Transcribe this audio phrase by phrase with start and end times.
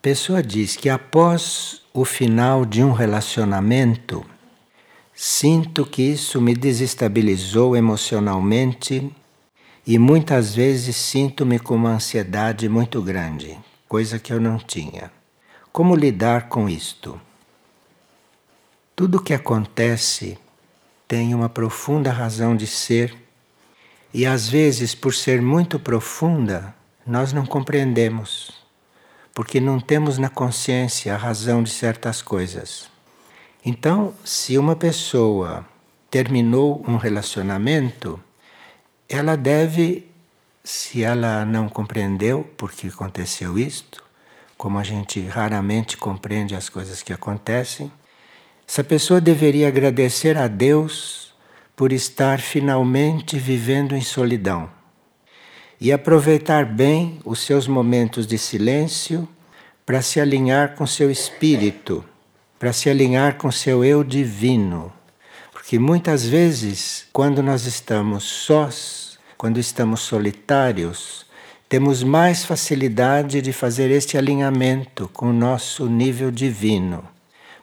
[0.00, 4.24] Pessoa diz que após o final de um relacionamento,
[5.12, 9.12] sinto que isso me desestabilizou emocionalmente
[9.84, 15.10] e muitas vezes sinto-me com uma ansiedade muito grande, coisa que eu não tinha.
[15.72, 17.20] Como lidar com isto?
[18.94, 20.38] Tudo o que acontece
[21.08, 23.16] tem uma profunda razão de ser
[24.14, 26.72] e às vezes, por ser muito profunda,
[27.04, 28.57] nós não compreendemos,
[29.38, 32.90] porque não temos na consciência a razão de certas coisas.
[33.64, 35.64] Então, se uma pessoa
[36.10, 38.18] terminou um relacionamento,
[39.08, 40.10] ela deve,
[40.64, 44.02] se ela não compreendeu por que aconteceu isto,
[44.56, 47.92] como a gente raramente compreende as coisas que acontecem,
[48.66, 51.32] essa pessoa deveria agradecer a Deus
[51.76, 54.77] por estar finalmente vivendo em solidão
[55.80, 59.28] e aproveitar bem os seus momentos de silêncio
[59.86, 62.04] para se alinhar com seu espírito,
[62.58, 64.92] para se alinhar com seu eu divino.
[65.52, 71.24] Porque muitas vezes, quando nós estamos sós, quando estamos solitários,
[71.68, 77.04] temos mais facilidade de fazer este alinhamento com o nosso nível divino.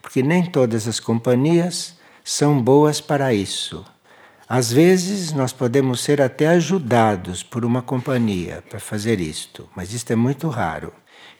[0.01, 3.83] Porque nem todas as companhias são boas para isso.
[4.47, 10.13] Às vezes nós podemos ser até ajudados por uma companhia para fazer isto, mas isto
[10.13, 10.93] é muito raro.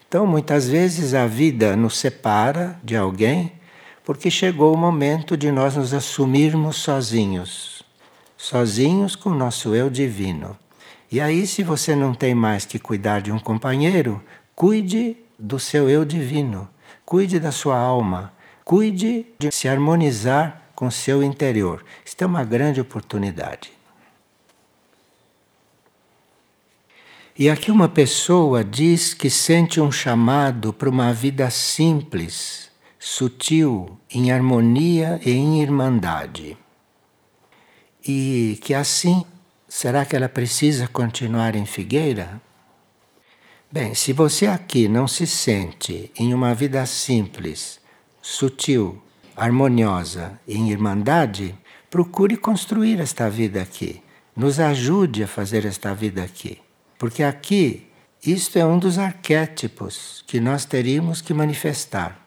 [0.08, 3.52] Então, muitas vezes a vida nos separa de alguém
[4.04, 7.84] porque chegou o momento de nós nos assumirmos sozinhos,
[8.36, 10.56] sozinhos com o nosso eu divino.
[11.10, 14.20] E aí, se você não tem mais que cuidar de um companheiro,
[14.54, 16.68] cuide do seu eu divino,
[17.04, 18.32] cuide da sua alma,
[18.64, 21.84] cuide de se harmonizar com seu interior.
[22.04, 23.72] Isto é uma grande oportunidade.
[27.38, 34.30] E aqui uma pessoa diz que sente um chamado para uma vida simples, sutil, em
[34.30, 36.56] harmonia e em irmandade.
[38.06, 39.24] E que assim,
[39.68, 42.40] será que ela precisa continuar em Figueira?
[43.70, 47.80] Bem, se você aqui não se sente em uma vida simples,
[48.22, 49.02] sutil,
[49.36, 51.54] harmoniosa em irmandade,
[51.90, 54.02] procure construir esta vida aqui.
[54.34, 56.58] Nos ajude a fazer esta vida aqui.
[56.98, 57.86] Porque aqui,
[58.24, 62.26] isto é um dos arquétipos que nós teríamos que manifestar.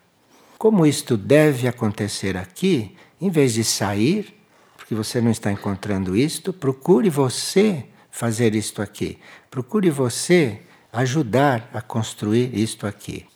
[0.58, 4.36] Como isto deve acontecer aqui, em vez de sair,
[4.78, 9.20] porque você não está encontrando isto, procure você fazer isto aqui.
[9.50, 13.29] Procure você ajudar a construir isto aqui.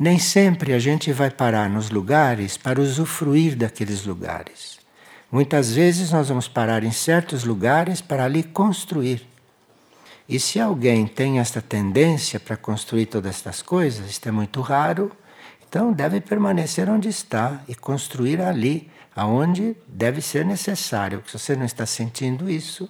[0.00, 4.78] Nem sempre a gente vai parar nos lugares para usufruir daqueles lugares.
[5.30, 9.28] Muitas vezes nós vamos parar em certos lugares para ali construir.
[10.26, 15.12] E se alguém tem esta tendência para construir todas estas coisas, isto é muito raro,
[15.68, 21.22] então deve permanecer onde está e construir ali, aonde deve ser necessário.
[21.26, 22.88] Se você não está sentindo isso,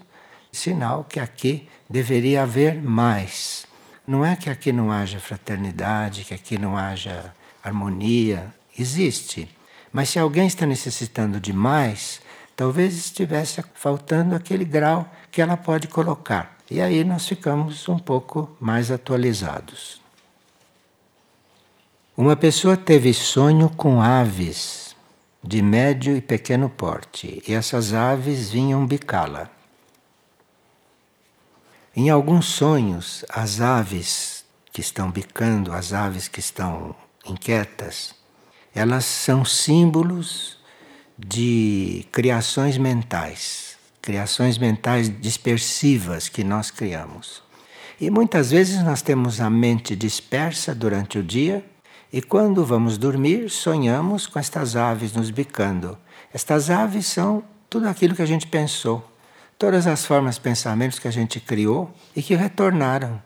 [0.53, 3.69] sinal que aqui deveria haver mais.
[4.11, 7.33] Não é que aqui não haja fraternidade, que aqui não haja
[7.63, 8.53] harmonia.
[8.77, 9.49] Existe.
[9.93, 12.21] Mas se alguém está necessitando de mais,
[12.57, 16.59] talvez estivesse faltando aquele grau que ela pode colocar.
[16.69, 20.03] E aí nós ficamos um pouco mais atualizados.
[22.17, 24.97] Uma pessoa teve sonho com aves
[25.41, 29.60] de médio e pequeno porte, e essas aves vinham bicá-la.
[31.95, 36.95] Em alguns sonhos, as aves que estão bicando, as aves que estão
[37.27, 38.15] inquietas,
[38.73, 40.57] elas são símbolos
[41.19, 47.43] de criações mentais, criações mentais dispersivas que nós criamos.
[48.01, 51.65] E muitas vezes nós temos a mente dispersa durante o dia
[52.13, 55.99] e quando vamos dormir, sonhamos com estas aves nos bicando.
[56.33, 59.10] Estas aves são tudo aquilo que a gente pensou
[59.61, 63.23] todas as formas pensamentos que a gente criou e que retornaram.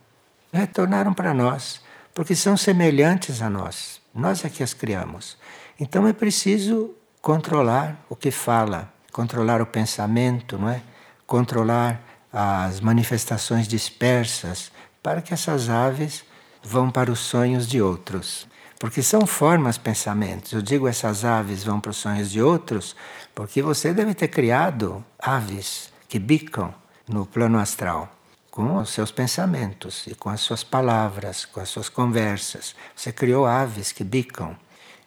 [0.52, 1.80] Retornaram para nós,
[2.12, 4.00] porque são semelhantes a nós.
[4.12, 5.38] Nós é que as criamos.
[5.78, 6.92] Então é preciso
[7.22, 10.82] controlar o que fala, controlar o pensamento, não é?
[11.24, 12.02] Controlar
[12.32, 16.24] as manifestações dispersas para que essas aves
[16.64, 18.48] vão para os sonhos de outros.
[18.80, 20.50] Porque são formas pensamentos.
[20.52, 22.96] Eu digo essas aves vão para os sonhos de outros,
[23.32, 26.74] porque você deve ter criado aves que bicam
[27.08, 28.14] no plano astral
[28.54, 32.72] com os seus pensamentos e com as suas palavras, com as suas conversas.
[32.94, 34.56] Você criou aves que bicam.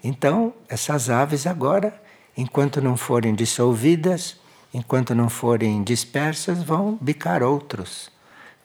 [0.04, 1.98] Então, essas aves agora,
[2.36, 4.36] enquanto não forem dissolvidas,
[4.74, 8.12] enquanto não forem dispersas, vão bicar outros,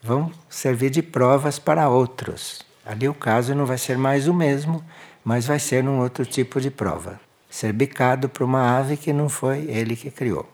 [0.02, 2.62] vão servir de provas para outros.
[2.84, 4.84] Ali o caso não vai ser mais o mesmo,
[5.24, 7.20] mas vai ser num outro tipo de prova.
[7.48, 10.51] Ser bicado por uma ave que não foi ele que criou.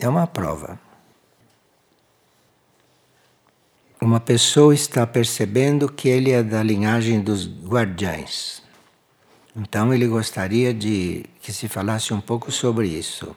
[0.00, 0.78] É uma prova.
[4.00, 8.62] Uma pessoa está percebendo que ele é da linhagem dos guardiães.
[9.56, 13.34] Então ele gostaria de que se falasse um pouco sobre isso.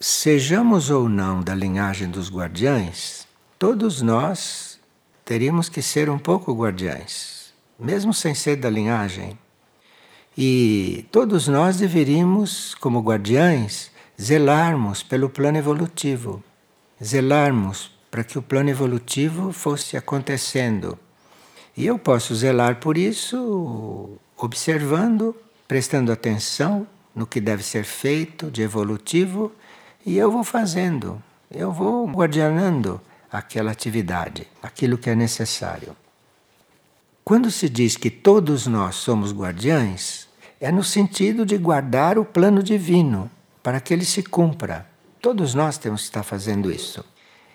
[0.00, 3.26] Sejamos ou não da linhagem dos guardiães,
[3.58, 4.80] todos nós
[5.24, 9.38] teríamos que ser um pouco guardiães, mesmo sem ser da linhagem.
[10.36, 13.89] E todos nós deveríamos, como guardiães,
[14.20, 16.44] zelarmos pelo plano evolutivo,
[17.02, 20.98] zelarmos para que o plano evolutivo fosse acontecendo.
[21.74, 25.34] E eu posso zelar por isso observando,
[25.66, 29.52] prestando atenção no que deve ser feito de evolutivo,
[30.04, 33.00] e eu vou fazendo, eu vou guardianando
[33.32, 35.96] aquela atividade, aquilo que é necessário.
[37.24, 40.28] Quando se diz que todos nós somos guardiães,
[40.60, 43.30] é no sentido de guardar o plano divino
[43.62, 44.86] para que ele se cumpra.
[45.20, 47.04] Todos nós temos que estar fazendo isso,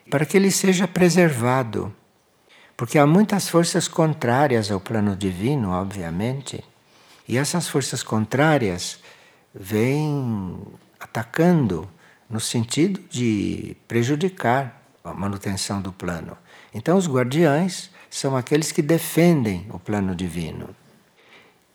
[0.10, 1.94] para que ele seja preservado.
[2.78, 6.63] Porque há muitas forças contrárias ao plano divino, obviamente,
[7.28, 9.00] e essas forças contrárias
[9.54, 10.57] vêm
[11.00, 11.90] atacando
[12.30, 16.38] no sentido de prejudicar a manutenção do plano.
[16.74, 20.69] Então, os guardiães são aqueles que defendem o plano divino.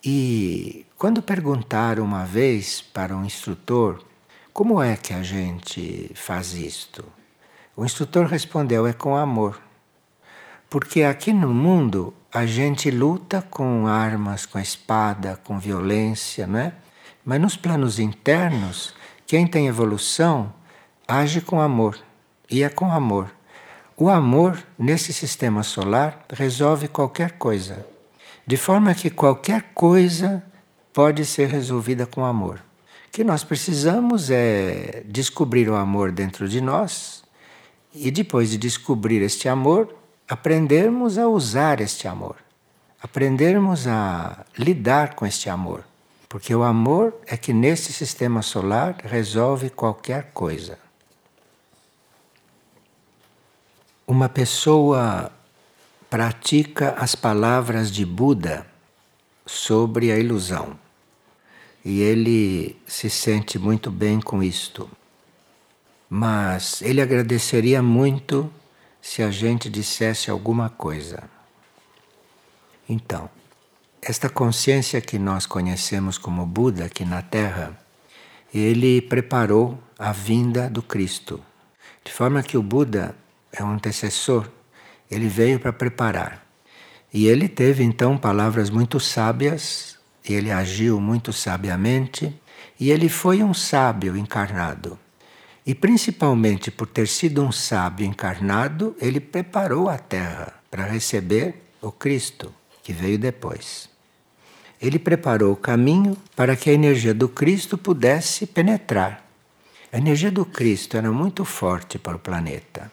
[0.04, 4.02] E quando perguntaram uma vez para um instrutor
[4.52, 7.04] como é que a gente faz isto,
[7.76, 9.60] o instrutor respondeu: é com amor.
[10.68, 16.72] Porque aqui no mundo a gente luta com armas, com espada, com violência, não é?
[17.24, 18.94] Mas nos planos internos,
[19.26, 20.52] quem tem evolução
[21.06, 21.98] age com amor
[22.50, 23.30] e é com amor.
[23.96, 27.86] O amor nesse sistema solar resolve qualquer coisa,
[28.46, 30.42] de forma que qualquer coisa
[30.92, 32.69] pode ser resolvida com amor.
[33.10, 37.24] O que nós precisamos é descobrir o amor dentro de nós
[37.92, 39.92] e depois de descobrir este amor,
[40.28, 42.36] aprendermos a usar este amor,
[43.02, 45.82] aprendermos a lidar com este amor.
[46.28, 50.78] Porque o amor é que nesse sistema solar resolve qualquer coisa.
[54.06, 55.32] Uma pessoa
[56.08, 58.64] pratica as palavras de Buda
[59.44, 60.78] sobre a ilusão
[61.84, 64.90] e ele se sente muito bem com isto.
[66.08, 68.52] Mas ele agradeceria muito
[69.00, 71.22] se a gente dissesse alguma coisa.
[72.88, 73.30] Então,
[74.02, 77.78] esta consciência que nós conhecemos como Buda aqui na Terra,
[78.52, 81.40] ele preparou a vinda do Cristo.
[82.04, 83.14] De forma que o Buda
[83.52, 84.48] é um antecessor,
[85.10, 86.46] ele veio para preparar.
[87.12, 92.34] E ele teve então palavras muito sábias, ele agiu muito sabiamente,
[92.78, 94.98] e ele foi um sábio encarnado.
[95.66, 101.92] E principalmente por ter sido um sábio encarnado, ele preparou a terra para receber o
[101.92, 102.52] Cristo
[102.82, 103.88] que veio depois.
[104.80, 109.26] Ele preparou o caminho para que a energia do Cristo pudesse penetrar.
[109.92, 112.90] A energia do Cristo era muito forte para o planeta.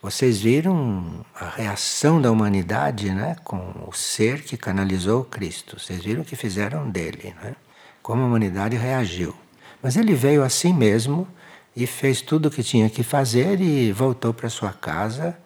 [0.00, 3.58] Vocês viram a reação da humanidade né, com
[3.88, 5.78] o ser que canalizou o Cristo.
[5.78, 7.56] Vocês viram o que fizeram dele, né?
[8.00, 9.34] como a humanidade reagiu.
[9.82, 11.26] Mas ele veio assim mesmo
[11.74, 15.36] e fez tudo o que tinha que fazer e voltou para sua casa.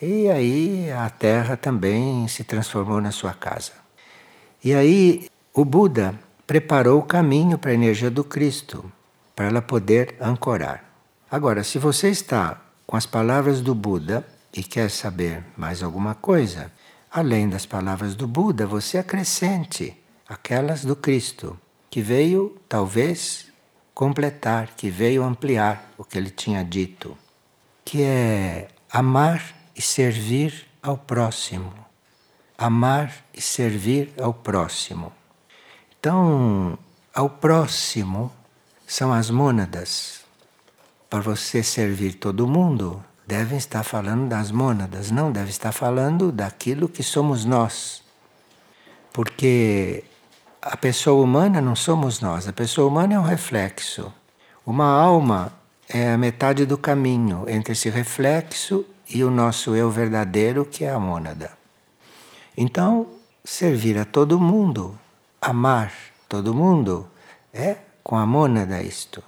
[0.00, 3.72] E aí a terra também se transformou na sua casa.
[4.62, 6.14] E aí o Buda
[6.46, 8.90] preparou o caminho para a energia do Cristo,
[9.34, 10.84] para ela poder ancorar.
[11.30, 16.72] Agora, se você está com as palavras do Buda e quer saber mais alguma coisa,
[17.08, 19.96] além das palavras do Buda, você acrescente
[20.28, 21.56] aquelas do Cristo,
[21.88, 23.46] que veio talvez
[23.94, 27.16] completar, que veio ampliar o que ele tinha dito,
[27.84, 31.72] que é amar e servir ao próximo.
[32.58, 35.12] Amar e servir ao próximo.
[36.00, 36.76] Então,
[37.14, 38.32] ao próximo
[38.84, 40.19] são as mônadas.
[41.10, 46.88] Para você servir todo mundo, devem estar falando das mônadas, não deve estar falando daquilo
[46.88, 48.00] que somos nós.
[49.12, 50.04] Porque
[50.62, 54.12] a pessoa humana não somos nós, a pessoa humana é um reflexo.
[54.64, 55.52] Uma alma
[55.88, 60.90] é a metade do caminho entre esse reflexo e o nosso eu verdadeiro, que é
[60.90, 61.50] a mônada.
[62.56, 63.08] Então,
[63.44, 64.96] servir a todo mundo,
[65.40, 65.92] amar
[66.28, 67.08] todo mundo,
[67.52, 69.24] é com a mônada isto.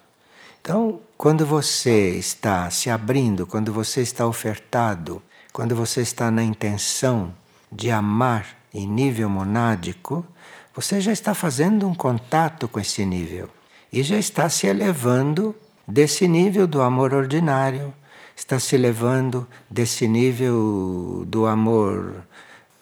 [0.61, 7.33] Então, quando você está se abrindo, quando você está ofertado, quando você está na intenção
[7.71, 10.27] de amar em nível monádico,
[10.75, 13.49] você já está fazendo um contato com esse nível
[13.93, 15.55] e já está se elevando
[15.87, 17.95] desse nível do amor ordinário,
[18.35, 22.25] está se elevando desse nível do amor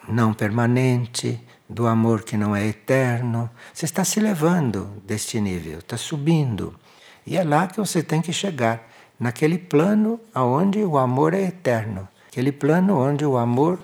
[0.09, 3.51] não permanente, do amor que não é eterno.
[3.71, 6.73] Você está se elevando deste nível, está subindo.
[7.31, 8.85] E é lá que você tem que chegar,
[9.17, 13.79] naquele plano onde o amor é eterno, aquele plano onde o amor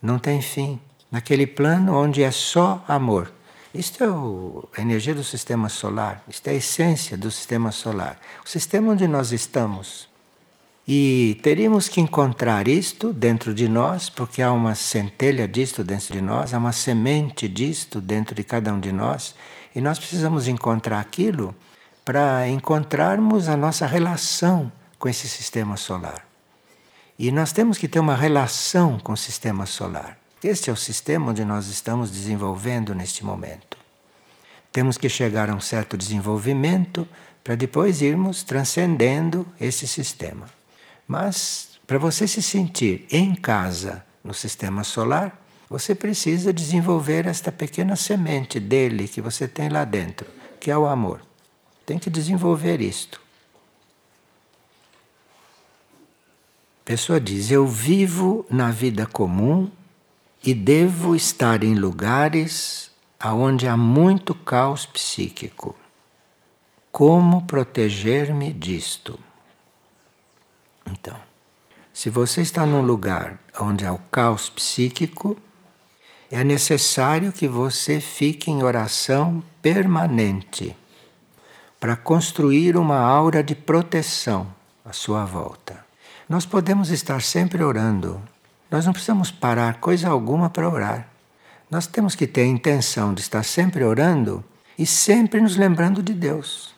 [0.00, 0.78] não tem fim,
[1.10, 3.32] naquele plano onde é só amor.
[3.74, 8.20] Isto é o, a energia do sistema solar, isto é a essência do sistema solar,
[8.46, 10.08] o sistema onde nós estamos.
[10.86, 16.20] E teríamos que encontrar isto dentro de nós, porque há uma centelha disto dentro de
[16.20, 19.34] nós, há uma semente disto dentro de cada um de nós,
[19.74, 21.52] e nós precisamos encontrar aquilo
[22.04, 26.26] para encontrarmos a nossa relação com esse sistema solar.
[27.18, 30.18] E nós temos que ter uma relação com o sistema solar.
[30.42, 33.76] Este é o sistema onde nós estamos desenvolvendo neste momento.
[34.72, 37.06] Temos que chegar a um certo desenvolvimento
[37.44, 40.46] para depois irmos transcendendo esse sistema.
[41.06, 47.96] Mas para você se sentir em casa no sistema solar, você precisa desenvolver esta pequena
[47.96, 50.26] semente dele que você tem lá dentro,
[50.58, 51.20] que é o amor.
[51.84, 53.20] Tem que desenvolver isto.
[56.82, 59.70] A pessoa diz: Eu vivo na vida comum
[60.42, 65.76] e devo estar em lugares aonde há muito caos psíquico.
[66.90, 69.18] Como proteger-me disto?
[70.90, 71.16] Então,
[71.92, 75.36] se você está num lugar onde há o caos psíquico,
[76.30, 80.76] é necessário que você fique em oração permanente
[81.82, 84.46] para construir uma aura de proteção
[84.84, 85.84] à sua volta.
[86.28, 88.22] Nós podemos estar sempre orando,
[88.70, 91.08] nós não precisamos parar coisa alguma para orar.
[91.68, 94.44] Nós temos que ter a intenção de estar sempre orando
[94.78, 96.72] e sempre nos lembrando de Deus.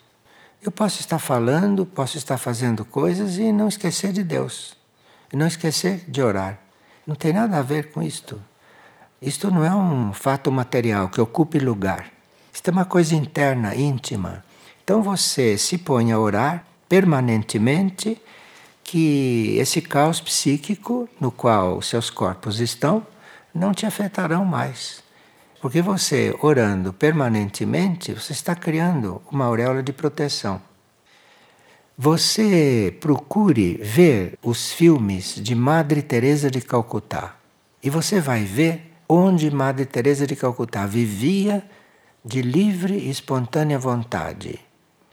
[0.63, 4.75] Eu posso estar falando, posso estar fazendo coisas e não esquecer de Deus.
[5.31, 6.59] E não esquecer de orar.
[7.07, 8.41] Não tem nada a ver com isto.
[9.21, 12.07] Isto não é um fato material que ocupe lugar.
[12.51, 14.43] Isto é uma coisa interna, íntima.
[14.85, 18.21] Então você se põe a orar permanentemente
[18.85, 23.05] que esse caos psíquico no qual seus corpos estão
[23.55, 25.03] não te afetarão mais.
[25.63, 30.61] Porque você, orando permanentemente, você está criando uma auréola de proteção.
[31.97, 37.37] Você procure ver os filmes de Madre Teresa de Calcutá
[37.83, 41.65] e você vai ver onde Madre Teresa de Calcutá vivia
[42.23, 44.61] de livre e espontânea vontade.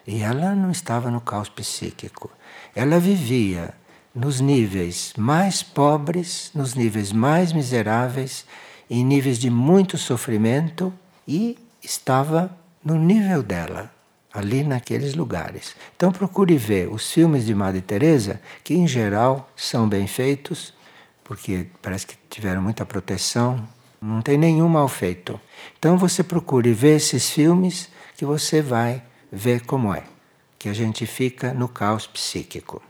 [0.05, 2.31] E ela não estava no caos psíquico.
[2.75, 3.73] Ela vivia
[4.13, 8.45] nos níveis mais pobres, nos níveis mais miseráveis
[8.89, 10.93] em níveis de muito sofrimento
[11.25, 12.51] e estava
[12.83, 13.89] no nível dela,
[14.33, 15.75] ali naqueles lugares.
[15.95, 20.73] Então procure ver os filmes de Madre Teresa, que em geral são bem feitos,
[21.23, 23.65] porque parece que tiveram muita proteção,
[24.01, 25.39] não tem nenhum mal feito.
[25.79, 30.03] Então você procure ver esses filmes que você vai ver como é,
[30.59, 32.81] que a gente fica no caos psíquico.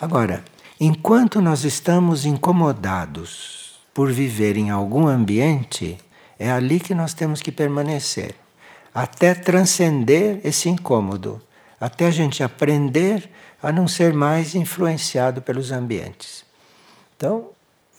[0.00, 0.44] Agora,
[0.80, 5.98] enquanto nós estamos incomodados por viver em algum ambiente,
[6.38, 8.34] é ali que nós temos que permanecer,
[8.94, 11.40] até transcender esse incômodo,
[11.80, 13.30] até a gente aprender
[13.62, 16.44] a não ser mais influenciado pelos ambientes.
[17.16, 17.50] Então,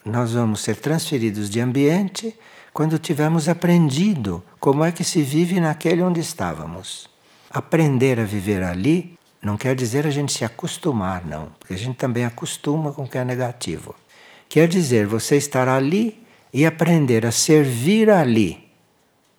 [0.04, 2.36] nós vamos ser transferidos de ambiente
[2.74, 7.08] quando tivermos aprendido como é que se vive naquele onde estávamos.
[7.50, 11.98] Aprender a viver ali não quer dizer a gente se acostumar, não, porque a gente
[11.98, 13.94] também acostuma com o que é negativo.
[14.50, 18.64] Quer dizer, você estar ali e aprender a servir ali.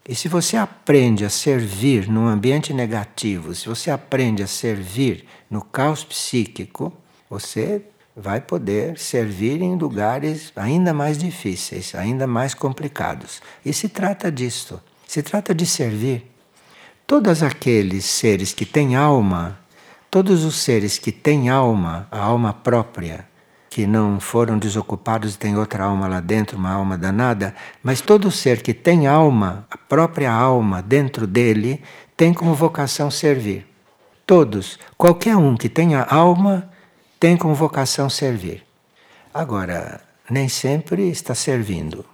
[0.06, 5.62] E se você aprende a servir num ambiente negativo, se você aprende a servir no
[5.62, 6.92] caos psíquico,
[7.28, 7.82] você
[8.16, 13.42] vai poder servir em lugares ainda mais difíceis, ainda mais complicados.
[13.64, 14.80] E se trata disto.
[15.06, 16.30] Se trata de servir.
[17.06, 19.58] Todos aqueles seres que têm alma,
[20.10, 23.26] todos os seres que têm alma, a alma própria,
[23.68, 28.30] que não foram desocupados e tem outra alma lá dentro, uma alma danada, mas todo
[28.30, 31.82] ser que tem alma, a própria alma dentro dele,
[32.16, 33.66] tem como vocação servir.
[34.24, 36.70] Todos, qualquer um que tenha alma,
[37.24, 38.62] tem como vocação servir.
[39.32, 42.04] Agora, nem sempre está servindo.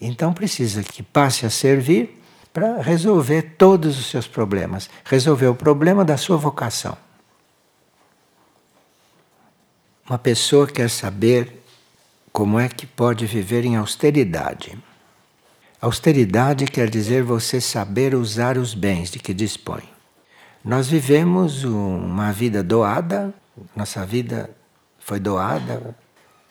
[0.00, 2.20] Então precisa que passe a servir
[2.52, 6.98] para resolver todos os seus problemas, resolver o problema da sua vocação.
[10.08, 11.62] Uma pessoa quer saber
[12.32, 14.76] como é que pode viver em austeridade.
[15.80, 19.84] Austeridade quer dizer você saber usar os bens de que dispõe.
[20.64, 23.32] Nós vivemos uma vida doada,
[23.74, 24.50] nossa vida
[24.98, 25.94] foi doada,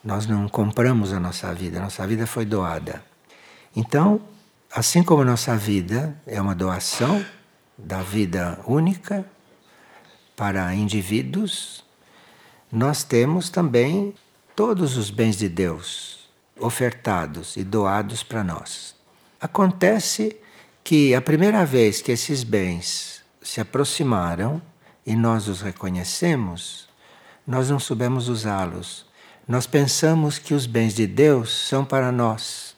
[0.03, 3.03] nós não compramos a nossa vida, nossa vida foi doada.
[3.75, 4.22] Então,
[4.72, 7.24] assim como nossa vida é uma doação
[7.77, 9.25] da vida única
[10.36, 11.84] para indivíduos,
[12.72, 14.13] nós temos também
[14.56, 16.29] todos os bens de Deus
[16.60, 18.96] ofertados e doados para nós.
[19.39, 20.36] Acontece
[20.84, 24.62] que a primeira vez que esses bens se aproximaram
[25.06, 26.88] e nós os reconhecemos,
[27.50, 29.06] nós não soubemos usá-los.
[29.46, 32.77] Nós pensamos que os bens de Deus são para nós.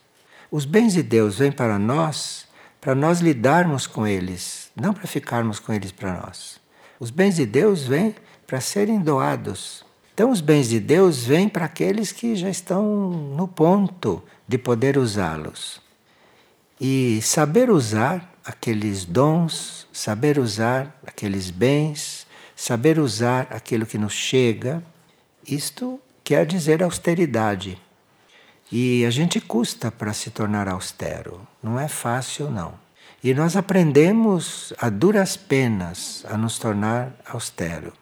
[0.50, 2.50] Os bens de Deus vêm para nós
[2.82, 6.60] para nós lidarmos com eles, não para ficarmos com eles para nós.
[7.00, 8.16] Os bens de Deus vêm
[8.48, 9.86] para serem doados.
[10.14, 14.98] Então, os bens de Deus vêm para aqueles que já estão no ponto de poder
[14.98, 15.80] usá-los.
[16.80, 22.26] E saber usar aqueles dons, saber usar aqueles bens,
[22.62, 24.84] saber usar aquilo que nos chega,
[25.48, 27.82] isto quer dizer austeridade.
[28.72, 32.76] E a gente custa para se tornar austero, não é fácil não.
[33.24, 37.94] E nós aprendemos a duras penas a nos tornar austero.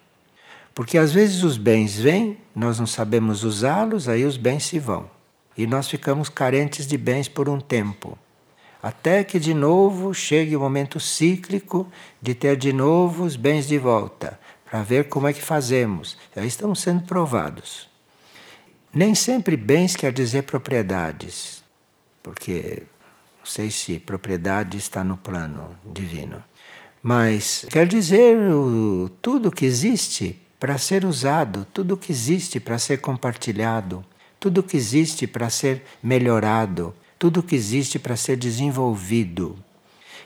[0.76, 5.10] Porque às vezes os bens vêm, nós não sabemos usá-los, aí os bens se vão.
[5.58, 8.18] E nós ficamos carentes de bens por um tempo.
[8.82, 11.86] Até que de novo chegue o momento cíclico
[12.22, 14.40] de ter de novo os bens de volta,
[14.70, 16.18] para ver como é que fazemos.
[16.36, 17.90] Aí estão sendo provados.
[18.94, 21.64] Nem sempre bens quer dizer propriedades,
[22.24, 22.84] porque
[23.38, 26.44] não sei se propriedade está no plano divino,
[27.02, 33.00] mas quer dizer o, tudo que existe para ser usado, tudo que existe para ser
[33.00, 34.04] compartilhado,
[34.40, 39.56] tudo que existe para ser melhorado, tudo que existe para ser desenvolvido.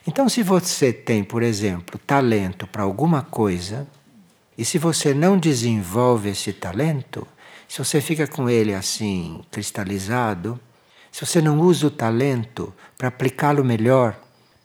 [0.07, 3.87] Então, se você tem, por exemplo, talento para alguma coisa,
[4.57, 7.27] e se você não desenvolve esse talento,
[7.67, 10.59] se você fica com ele assim, cristalizado,
[11.11, 14.15] se você não usa o talento para aplicá-lo melhor,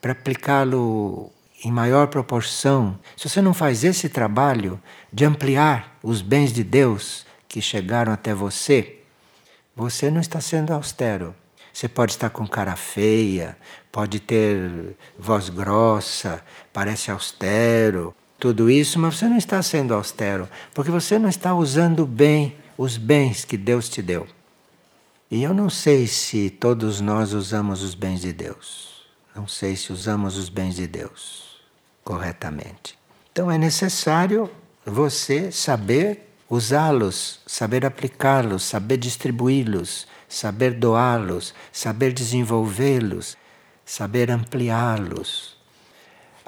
[0.01, 1.31] para aplicá-lo
[1.65, 4.81] em maior proporção, se você não faz esse trabalho
[5.13, 9.01] de ampliar os bens de Deus que chegaram até você,
[9.75, 11.35] você não está sendo austero.
[11.73, 13.57] Você pode estar com cara feia,
[13.93, 20.91] pode ter voz grossa, parece austero, tudo isso, mas você não está sendo austero, porque
[20.91, 24.27] você não está usando bem os bens que Deus te deu.
[25.31, 29.05] E eu não sei se todos nós usamos os bens de Deus.
[29.35, 31.59] Não sei se usamos os bens de Deus
[32.03, 32.99] corretamente.
[33.31, 34.51] Então é necessário
[34.87, 43.37] você saber usá-los, saber aplicá-los, saber distribuí-los, saber doá-los, saber desenvolvê-los,
[43.85, 45.58] saber ampliá-los.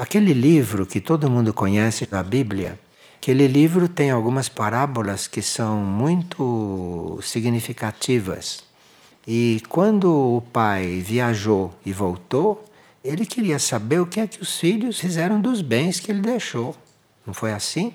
[0.01, 2.79] Aquele livro que todo mundo conhece da Bíblia,
[3.21, 8.65] Aquele livro tem algumas parábolas que são muito significativas.
[9.29, 12.65] E quando o pai viajou e voltou,
[13.05, 16.75] ele queria saber o que é que os filhos fizeram dos bens que ele deixou.
[17.27, 17.93] Não foi assim?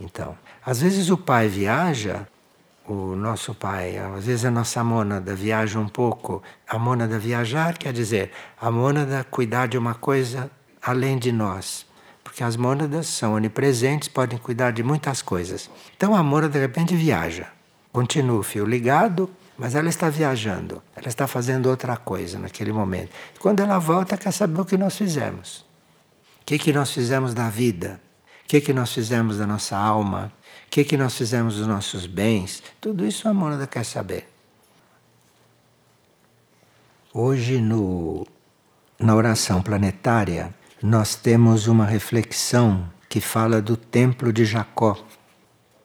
[0.00, 2.28] Então, às vezes o pai viaja,
[2.86, 6.44] o nosso pai, às vezes a nossa mônada viaja um pouco.
[6.68, 10.48] A mônada viajar quer dizer a mônada cuidar de uma coisa
[10.90, 11.88] além de nós
[12.30, 15.68] porque as mônadas são onipresentes, podem cuidar de muitas coisas.
[15.96, 17.48] Então a mônada de repente viaja,
[17.92, 23.10] continua o fio ligado, mas ela está viajando, ela está fazendo outra coisa naquele momento.
[23.40, 25.66] Quando ela volta, quer saber o que nós fizemos.
[26.40, 28.00] O que, que nós fizemos da vida?
[28.44, 30.32] O que, que nós fizemos da nossa alma?
[30.66, 32.62] O que, que nós fizemos dos nossos bens?
[32.80, 34.28] Tudo isso a mônada quer saber.
[37.12, 38.24] Hoje, no,
[38.98, 44.96] na oração planetária, nós temos uma reflexão que fala do templo de Jacó.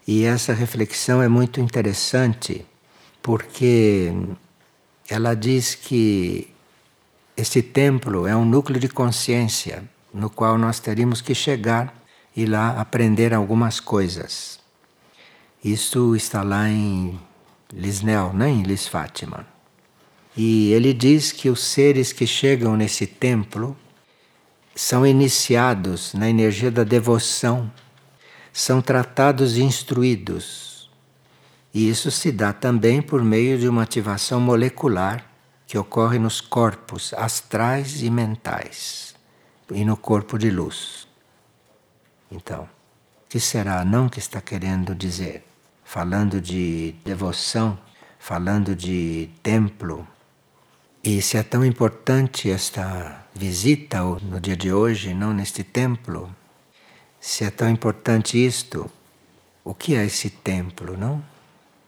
[0.07, 2.65] E essa reflexão é muito interessante
[3.21, 4.13] porque
[5.09, 6.47] ela diz que
[7.35, 11.93] esse templo é um núcleo de consciência no qual nós teríamos que chegar
[12.35, 14.59] e lá aprender algumas coisas.
[15.63, 17.19] Isso está lá em
[17.73, 19.45] Lisnel, não em Lis Fátima.
[20.37, 23.75] E ele diz que os seres que chegam nesse templo
[24.75, 27.71] são iniciados na energia da devoção,
[28.51, 30.91] são tratados e instruídos.
[31.73, 35.25] E isso se dá também por meio de uma ativação molecular
[35.65, 39.15] que ocorre nos corpos astrais e mentais
[39.71, 41.07] e no corpo de luz.
[42.29, 45.45] Então, o que será não que está querendo dizer?
[45.83, 47.77] Falando de devoção,
[48.19, 50.05] falando de templo.
[51.03, 56.33] E se é tão importante esta visita no dia de hoje, não neste templo,
[57.19, 58.89] se é tão importante isto,
[59.63, 61.23] o que é esse templo, não?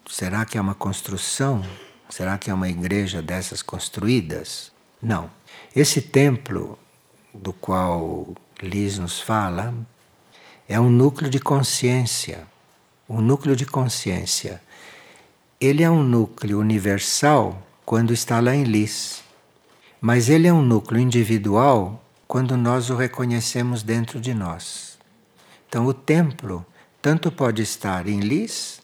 [0.10, 1.63] Será que é uma construção?
[2.10, 4.71] Será que é uma igreja dessas construídas?
[5.01, 5.29] Não.
[5.75, 6.77] Esse templo
[7.33, 9.73] do qual Liz nos fala
[10.67, 12.47] é um núcleo de consciência.
[13.07, 14.62] Um núcleo de consciência.
[15.62, 19.26] Ele é um núcleo universal quando está lá em Liz.
[19.99, 24.97] Mas ele é um núcleo individual quando nós o reconhecemos dentro de nós.
[25.67, 26.65] Então, o templo
[27.01, 28.81] tanto pode estar em Lis,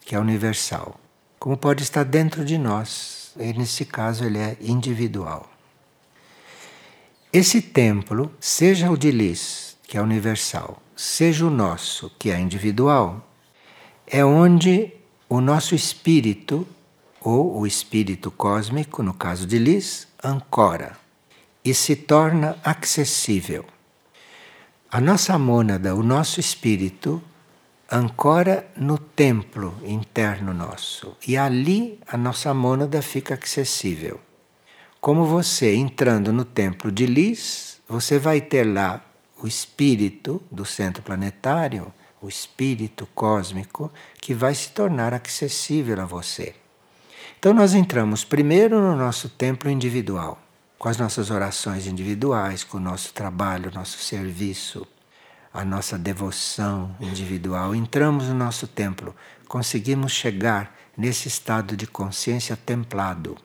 [0.00, 0.98] que é universal,
[1.38, 3.32] como pode estar dentro de nós.
[3.38, 5.50] E nesse caso, ele é individual.
[7.32, 13.28] Esse templo, seja o de Lis, que é universal, seja o nosso, que é individual,
[14.06, 14.92] é onde
[15.28, 16.66] o nosso espírito,
[17.26, 20.96] ou o espírito cósmico, no caso de Lis, ancora
[21.64, 23.64] e se torna acessível.
[24.88, 27.20] A nossa mônada, o nosso espírito,
[27.90, 34.20] ancora no templo interno nosso e ali a nossa mônada fica acessível.
[35.00, 39.04] Como você entrando no templo de Lis, você vai ter lá
[39.42, 46.54] o espírito do centro planetário, o espírito cósmico, que vai se tornar acessível a você.
[47.38, 50.40] Então, nós entramos primeiro no nosso templo individual,
[50.78, 54.86] com as nossas orações individuais, com o nosso trabalho, nosso serviço,
[55.52, 57.74] a nossa devoção individual.
[57.74, 59.14] Entramos no nosso templo,
[59.46, 63.36] conseguimos chegar nesse estado de consciência templado,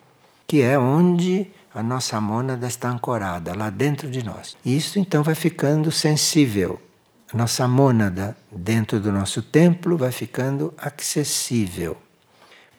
[0.47, 4.57] que é onde a nossa mônada está ancorada, lá dentro de nós.
[4.63, 6.81] E isso então vai ficando sensível.
[7.33, 11.97] A nossa mônada dentro do nosso templo vai ficando acessível.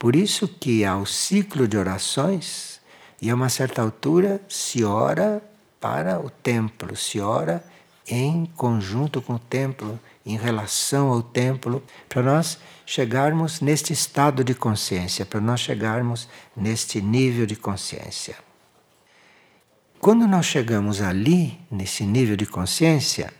[0.03, 2.81] Por isso que há o ciclo de orações
[3.21, 5.41] e a uma certa altura se ora
[5.81, 7.65] para o templo, se ora
[8.09, 14.57] em conjunto com o templo, em relação ao templo, para nós chegarmos neste estado de
[14.57, 18.35] consciência, para nós chegarmos neste nível de consciência.
[20.01, 23.33] Quando nós chegamos ali, nesse nível de consciência,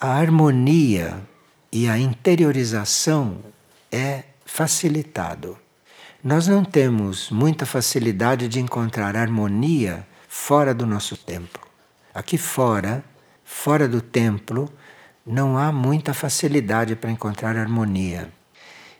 [0.00, 1.22] a harmonia
[1.70, 3.38] e a interiorização
[3.92, 5.56] é facilitado.
[6.24, 11.62] Nós não temos muita facilidade de encontrar harmonia fora do nosso templo.
[12.14, 13.04] Aqui fora,
[13.44, 14.72] fora do templo,
[15.24, 18.32] não há muita facilidade para encontrar harmonia.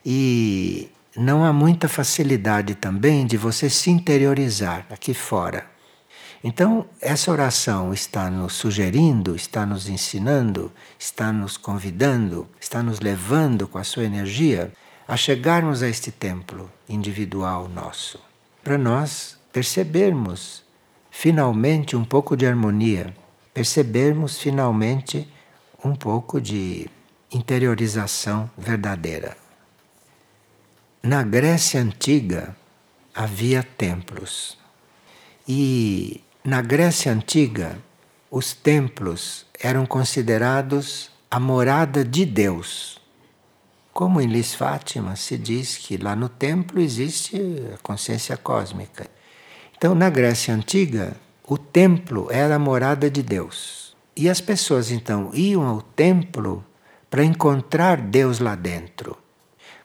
[0.05, 5.67] E não há muita facilidade também de você se interiorizar aqui fora.
[6.45, 13.67] Então, essa oração está nos sugerindo, está nos ensinando, está nos convidando, está nos levando
[13.67, 14.71] com a sua energia
[15.07, 18.21] a chegarmos a este templo individual nosso,
[18.63, 20.65] para nós percebermos
[21.11, 23.15] finalmente um pouco de harmonia
[23.57, 25.27] percebermos finalmente
[25.83, 26.91] um pouco de
[27.33, 29.35] interiorização verdadeira.
[31.03, 32.55] Na Grécia Antiga
[33.15, 34.59] havia templos.
[35.49, 37.79] E na Grécia Antiga,
[38.31, 43.01] os templos eram considerados a morada de Deus.
[43.97, 47.41] Como em Lis Fátima se diz que lá no templo existe
[47.73, 49.07] a consciência cósmica.
[49.75, 53.97] Então, na Grécia Antiga, o templo era a morada de Deus.
[54.15, 56.63] E as pessoas então iam ao templo
[57.09, 59.17] para encontrar Deus lá dentro.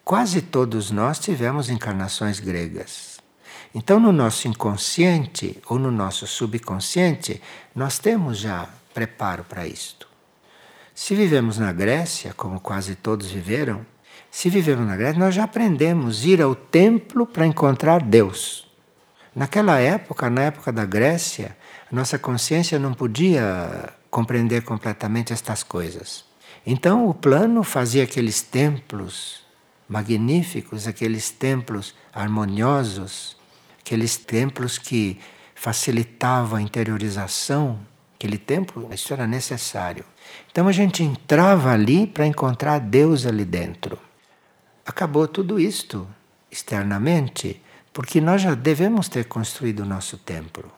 [0.04, 3.22] Quase todos nós tivemos encarnações gregas.
[3.74, 7.42] Então, no nosso inconsciente ou no nosso subconsciente,
[7.74, 10.06] nós temos já preparo para isto.
[10.94, 13.86] Se vivemos na Grécia, como quase todos viveram,
[14.32, 18.66] se vivemos na Grécia, nós já aprendemos ir ao templo para encontrar Deus.
[19.36, 21.56] Naquela época, na época da Grécia,
[21.92, 26.24] nossa consciência não podia compreender completamente estas coisas.
[26.66, 29.44] Então o plano fazia aqueles templos
[29.88, 33.36] magníficos, aqueles templos harmoniosos,
[33.82, 35.20] aqueles templos que
[35.54, 37.80] facilitavam a interiorização.
[38.16, 40.06] Aquele templo, isso era necessário.
[40.50, 44.00] Então a gente entrava ali para encontrar Deus ali dentro.
[44.92, 46.06] Acabou tudo isto
[46.52, 47.62] externamente
[47.94, 50.70] porque nós já devemos ter construído o nosso templo.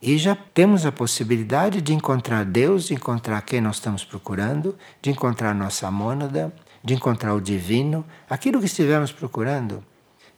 [0.00, 5.10] E já temos a possibilidade de encontrar Deus, de encontrar quem nós estamos procurando, de
[5.10, 9.82] encontrar nossa mônada, de encontrar o divino, aquilo que estivemos procurando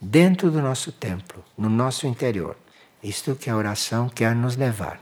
[0.01, 2.57] dentro do nosso templo, no nosso interior.
[3.03, 4.99] Isto que a oração quer nos levar.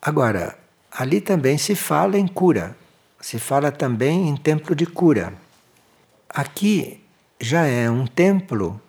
[0.00, 0.56] Agora,
[0.92, 2.76] ali também se fala em cura,
[3.20, 5.34] se fala também em templo de cura.
[6.32, 7.02] Aqui
[7.40, 8.80] já é um templo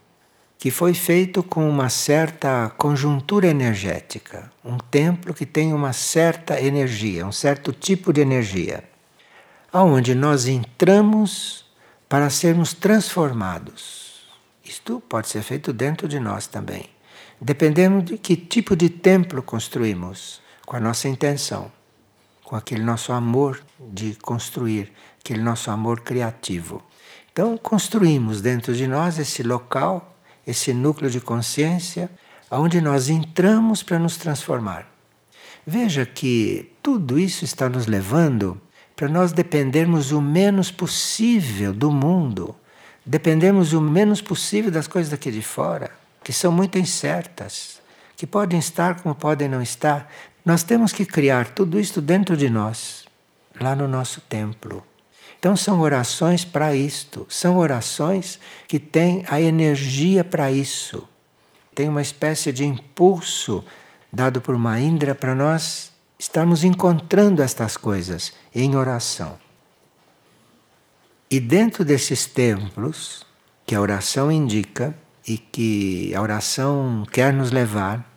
[0.60, 7.26] que foi feito com uma certa conjuntura energética, um templo que tem uma certa energia,
[7.26, 8.84] um certo tipo de energia,
[9.74, 11.66] aonde nós entramos
[12.08, 14.22] para sermos transformados.
[14.64, 16.86] Isto pode ser feito dentro de nós também,
[17.42, 21.72] dependendo de que tipo de templo construímos, com a nossa intenção,
[22.44, 26.84] com aquele nosso amor de construir, aquele nosso amor criativo.
[27.32, 30.12] Então, construímos dentro de nós esse local
[30.46, 32.10] esse núcleo de consciência
[32.50, 34.88] aonde nós entramos para nos transformar.
[35.66, 38.60] Veja que tudo isso está nos levando
[38.96, 42.56] para nós dependermos o menos possível do mundo,
[43.06, 45.92] dependermos o menos possível das coisas daqui de fora,
[46.24, 47.80] que são muito incertas,
[48.18, 50.12] que podem estar como podem não estar.
[50.44, 53.06] Nós temos que criar tudo isso dentro de nós,
[53.60, 54.84] lá no nosso templo.
[55.42, 61.10] Então são orações para isto, são orações que têm a energia para isso.
[61.74, 63.66] Tem uma espécie de impulso
[64.14, 69.36] dado por Maindra para nós estarmos encontrando estas coisas em oração.
[71.28, 73.26] E dentro desses templos
[73.66, 74.96] que a oração indica
[75.28, 78.08] e que a oração quer nos levar,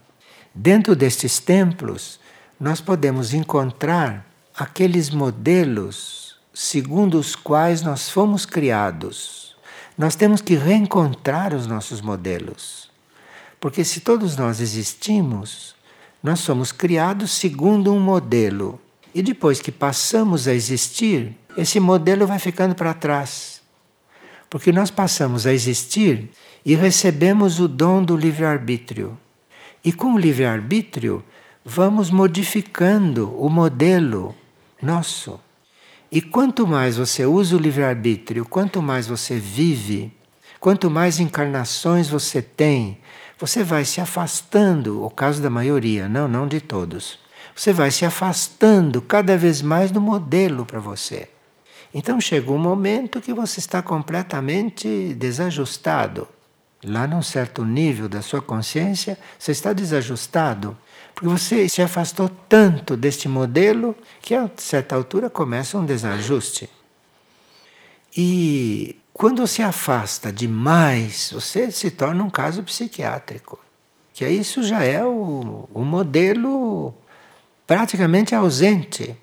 [0.55, 2.21] dentro destes templos
[2.61, 6.24] nós podemos encontrar aqueles modelos
[6.55, 9.57] segundo os quais nós fomos criados.
[9.99, 12.89] Nós temos que reencontrar os nossos modelos.
[13.59, 15.75] Porque se todos nós existimos,
[16.23, 18.81] nós somos criados segundo um modelo.
[19.13, 23.61] E depois que passamos a existir, esse modelo vai ficando para trás.
[24.49, 26.31] Porque nós passamos a existir
[26.65, 29.19] e recebemos o dom do livre-arbítrio.
[29.85, 31.25] E com o livre-arbítrio,
[31.65, 34.35] vamos modificando o modelo
[34.81, 35.41] nosso.
[36.15, 40.17] E quanto mais você usa o livre-arbítrio, quanto mais você vive,
[40.61, 42.99] quanto mais encarnações você tem,
[43.37, 47.19] você vai se afastando, o caso da maioria, não, não de todos.
[47.53, 51.29] Você vai se afastando cada vez mais do modelo para você.
[51.93, 56.29] Então chega um momento que você está completamente desajustado.
[56.85, 60.79] Lá num certo nível da sua consciência, você está desajustado.
[61.15, 66.69] Porque você se afastou tanto deste modelo que a certa altura começa um desajuste.
[68.17, 73.59] E quando se afasta demais, você se torna um caso psiquiátrico.
[74.13, 76.95] Que isso já é o, o modelo
[77.67, 79.17] praticamente ausente.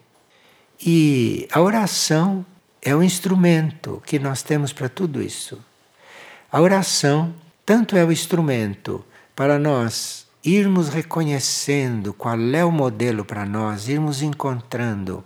[0.83, 2.45] E a oração
[2.81, 5.63] é o instrumento que nós temos para tudo isso.
[6.51, 7.33] A oração
[7.65, 14.21] tanto é o instrumento para nós irmos reconhecendo qual é o modelo para nós, irmos
[14.21, 15.23] encontrando.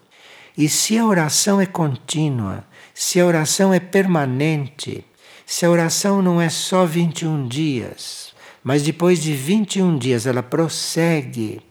[0.57, 5.05] E se a oração é contínua, se a oração é permanente,
[5.45, 11.61] se a oração não é só 21 dias, mas depois de 21 dias ela prossegue,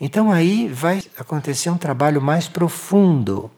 [0.00, 3.50] então aí vai acontecer um trabalho mais profundo.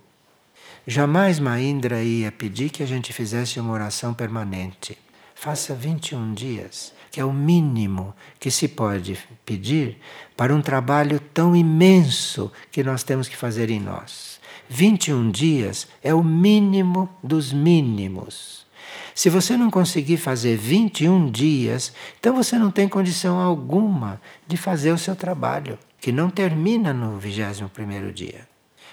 [0.86, 4.98] Jamais Maindra ia pedir que a gente fizesse uma oração permanente.
[5.34, 9.98] Faça 21 dias que é o mínimo que se pode pedir
[10.34, 14.40] para um trabalho tão imenso que nós temos que fazer em nós.
[14.70, 18.66] 21 dias é o mínimo dos mínimos.
[19.14, 24.90] Se você não conseguir fazer 21 dias, então você não tem condição alguma de fazer
[24.90, 28.48] o seu trabalho, que não termina no 21 dia.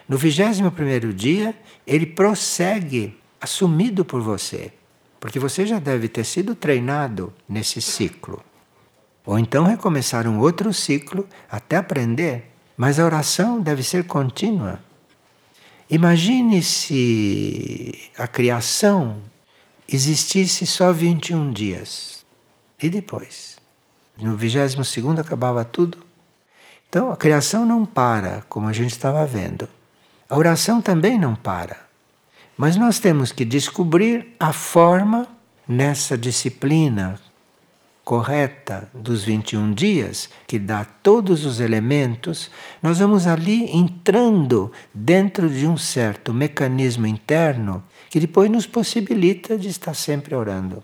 [0.09, 1.55] No 21 dia,
[1.87, 4.73] ele prossegue, assumido por você.
[5.19, 8.41] Porque você já deve ter sido treinado nesse ciclo.
[9.25, 12.51] Ou então recomeçar um outro ciclo até aprender.
[12.77, 14.79] Mas a oração deve ser contínua.
[15.89, 19.21] Imagine se a criação
[19.87, 22.25] existisse só 21 dias.
[22.81, 23.57] E depois?
[24.17, 25.97] No 22 acabava tudo.
[26.87, 29.67] Então a criação não para, como a gente estava vendo.
[30.29, 31.88] A oração também não para.
[32.59, 35.25] Mas nós temos que descobrir a forma
[35.65, 37.17] nessa disciplina
[38.03, 42.51] correta dos 21 dias, que dá todos os elementos,
[42.83, 49.69] nós vamos ali entrando dentro de um certo mecanismo interno que depois nos possibilita de
[49.69, 50.83] estar sempre orando.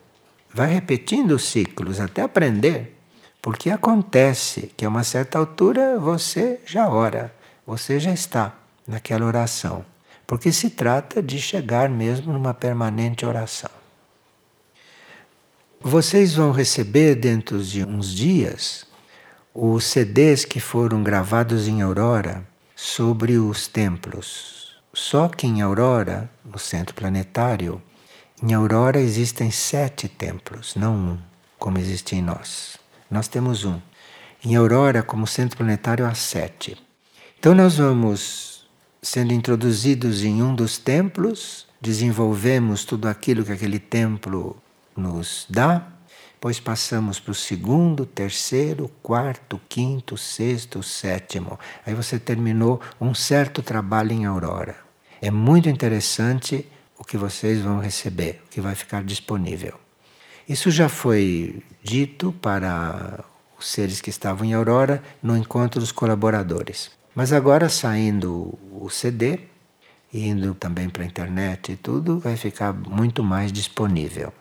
[0.53, 2.97] Vai repetindo os ciclos até aprender,
[3.41, 7.35] porque acontece que a uma certa altura você já ora,
[7.67, 8.55] você já está
[8.87, 9.83] naquela oração
[10.27, 13.71] porque se trata de chegar mesmo numa permanente oração.
[15.79, 18.85] Vocês vão receber dentro de uns dias
[19.53, 24.75] os CDs que foram gravados em Aurora sobre os templos.
[24.93, 27.81] Só que em Aurora, no centro planetário,
[28.41, 31.17] em Aurora existem sete templos, não um.
[31.57, 32.77] como existe em nós.
[33.09, 33.79] Nós temos um.
[34.43, 36.77] Em Aurora, como centro planetário, há sete.
[37.39, 38.54] Então, nós vamos
[39.05, 44.57] sendo introduzidos em um dos templos, desenvolvemos tudo aquilo que aquele templo
[44.97, 45.87] nos dá,
[46.33, 51.59] depois passamos para o segundo, terceiro, quarto, quinto, sexto, sétimo.
[51.85, 54.75] Aí você terminou um certo trabalho em Aurora.
[55.21, 59.75] É muito interessante o que vocês vão receber, o que vai ficar disponível.
[60.49, 63.23] Isso já foi dito para
[63.57, 66.91] os seres que estavam em Aurora no encontro dos colaboradores.
[67.15, 69.39] Mas agora saindo o CD,
[70.13, 74.31] indo também para a internet e tudo, vai ficar muito mais disponível.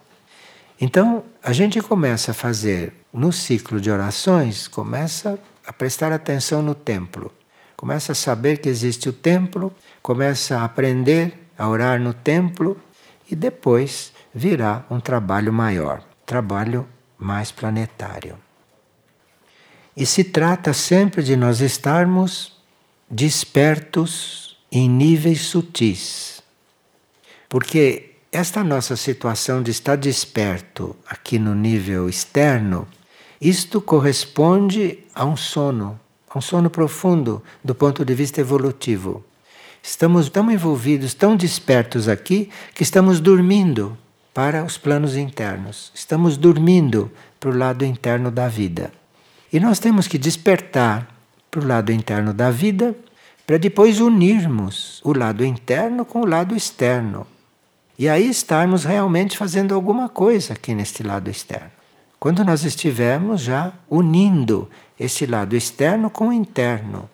[0.78, 6.74] Então, a gente começa a fazer no ciclo de orações, começa a prestar atenção no
[6.74, 7.32] templo.
[7.74, 12.78] Começa a saber que existe o templo, começa a aprender a orar no templo
[13.30, 16.86] e depois virá um trabalho maior, trabalho
[17.18, 18.36] mais planetário.
[19.96, 22.53] E se trata sempre de nós estarmos
[23.14, 26.42] despertos em níveis sutis.
[27.48, 32.88] Porque esta nossa situação de estar desperto aqui no nível externo,
[33.40, 39.24] isto corresponde a um sono, a um sono profundo do ponto de vista evolutivo.
[39.80, 43.96] Estamos tão envolvidos, tão despertos aqui, que estamos dormindo
[44.32, 45.92] para os planos internos.
[45.94, 48.92] Estamos dormindo para o lado interno da vida.
[49.52, 51.13] E nós temos que despertar
[51.54, 52.96] para o lado interno da vida
[53.46, 57.26] para depois unirmos o lado interno com o lado externo.
[57.96, 61.70] E aí estarmos realmente fazendo alguma coisa aqui neste lado externo.
[62.18, 67.08] Quando nós estivermos já unindo esse lado externo com o interno.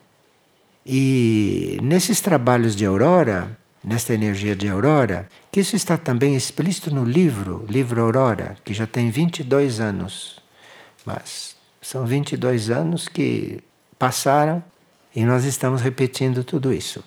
[0.83, 7.03] E nesses trabalhos de aurora, nesta energia de aurora, que isso está também explícito no
[7.03, 10.39] livro, livro Aurora, que já tem 22 anos.
[11.05, 13.61] Mas são 22 anos que
[14.01, 14.63] passaram
[15.15, 17.03] e nós estamos repetindo tudo isso.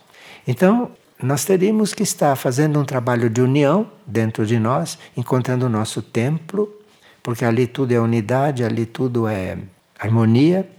[0.46, 5.68] Então, nós teríamos que estar fazendo um trabalho de união dentro de nós, encontrando o
[5.68, 6.72] nosso templo,
[7.20, 9.58] porque ali tudo é unidade, ali tudo é
[9.98, 10.70] harmonia.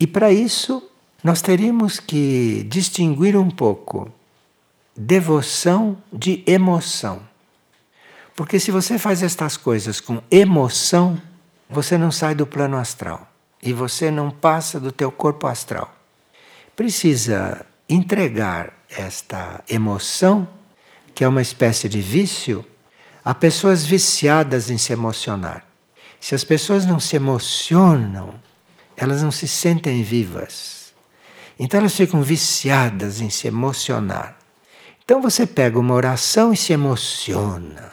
[0.00, 0.82] E para isso,
[1.22, 4.10] nós teríamos que distinguir um pouco
[4.96, 7.20] devoção de emoção.
[8.34, 11.22] Porque se você faz estas coisas com emoção,
[11.70, 13.33] você não sai do plano astral
[13.64, 15.92] e você não passa do teu corpo astral.
[16.76, 20.46] Precisa entregar esta emoção,
[21.14, 22.64] que é uma espécie de vício,
[23.24, 25.66] a pessoas viciadas em se emocionar.
[26.20, 28.34] Se as pessoas não se emocionam,
[28.96, 30.92] elas não se sentem vivas.
[31.58, 34.36] Então elas ficam viciadas em se emocionar.
[35.04, 37.92] Então você pega uma oração e se emociona.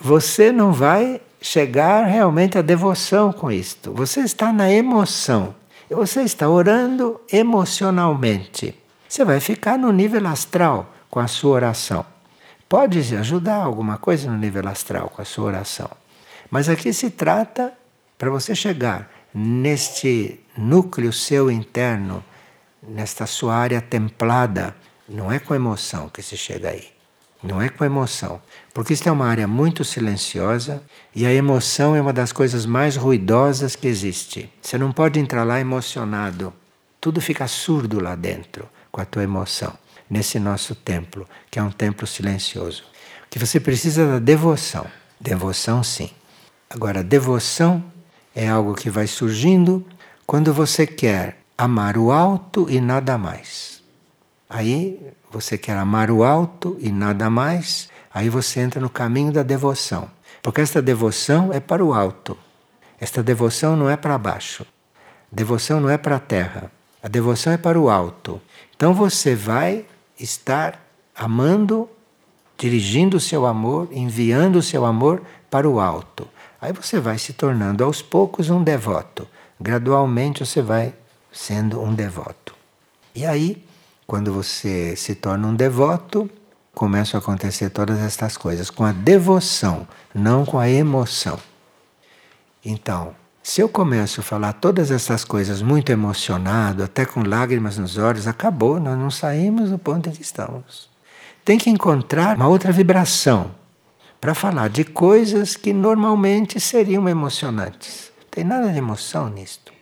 [0.00, 3.92] Você não vai chegar realmente à devoção com isto.
[3.92, 5.54] Você está na emoção.
[5.88, 8.74] Você está orando emocionalmente.
[9.08, 12.04] Você vai ficar no nível astral com a sua oração.
[12.68, 15.88] Pode ajudar alguma coisa no nível astral com a sua oração.
[16.50, 17.72] Mas aqui se trata
[18.18, 22.24] para você chegar neste núcleo seu interno,
[22.82, 24.74] nesta sua área templada.
[25.08, 26.95] Não é com emoção que se chega aí.
[27.46, 28.40] Não é com emoção.
[28.74, 30.82] Porque isso é uma área muito silenciosa
[31.14, 34.52] e a emoção é uma das coisas mais ruidosas que existe.
[34.60, 36.52] Você não pode entrar lá emocionado.
[37.00, 39.72] Tudo fica surdo lá dentro com a tua emoção,
[40.10, 42.82] nesse nosso templo, que é um templo silencioso.
[43.26, 44.86] O que você precisa é da devoção.
[45.20, 46.10] Devoção, sim.
[46.68, 47.84] Agora, devoção
[48.34, 49.86] é algo que vai surgindo
[50.26, 53.75] quando você quer amar o alto e nada mais.
[54.48, 59.42] Aí você quer amar o alto e nada mais, aí você entra no caminho da
[59.42, 60.08] devoção.
[60.42, 62.38] Porque esta devoção é para o alto.
[63.00, 64.64] Esta devoção não é para baixo.
[65.30, 66.70] Devoção não é para a terra.
[67.02, 68.40] A devoção é para o alto.
[68.74, 69.84] Então você vai
[70.18, 70.80] estar
[71.14, 71.88] amando,
[72.56, 76.28] dirigindo o seu amor, enviando o seu amor para o alto.
[76.60, 79.28] Aí você vai se tornando aos poucos um devoto.
[79.60, 80.94] Gradualmente você vai
[81.32, 82.54] sendo um devoto.
[83.14, 83.65] E aí,
[84.06, 86.30] quando você se torna um devoto,
[86.74, 91.38] começam a acontecer todas estas coisas com a devoção, não com a emoção.
[92.64, 97.96] Então, se eu começo a falar todas essas coisas muito emocionado, até com lágrimas nos
[97.96, 100.88] olhos, acabou, nós não saímos do ponto em que estamos.
[101.44, 103.52] Tem que encontrar uma outra vibração
[104.20, 108.10] para falar de coisas que normalmente seriam emocionantes.
[108.18, 109.72] Não tem nada de emoção nisto.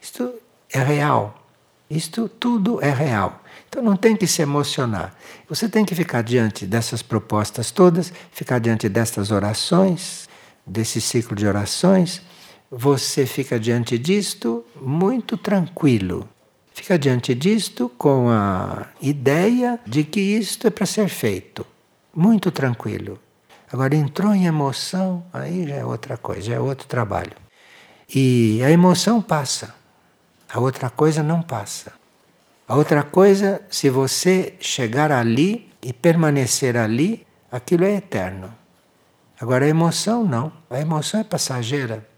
[0.00, 0.34] Isto
[0.70, 1.34] é real.
[1.88, 3.40] Isto tudo é real.
[3.74, 5.12] Então não tem que se emocionar.
[5.48, 10.28] Você tem que ficar diante dessas propostas todas, ficar diante destas orações,
[10.64, 12.22] desse ciclo de orações,
[12.70, 16.28] você fica diante disto muito tranquilo.
[16.72, 21.66] Fica diante disto com a ideia de que isto é para ser feito.
[22.14, 23.18] Muito tranquilo.
[23.72, 27.32] Agora entrou em emoção, aí já é outra coisa, já é outro trabalho.
[28.14, 29.74] E a emoção passa.
[30.48, 32.03] A outra coisa não passa.
[32.66, 38.54] A outra coisa, se você chegar ali e permanecer ali, aquilo é eterno.
[39.38, 40.50] Agora a emoção não.
[40.70, 42.08] A emoção é passageira.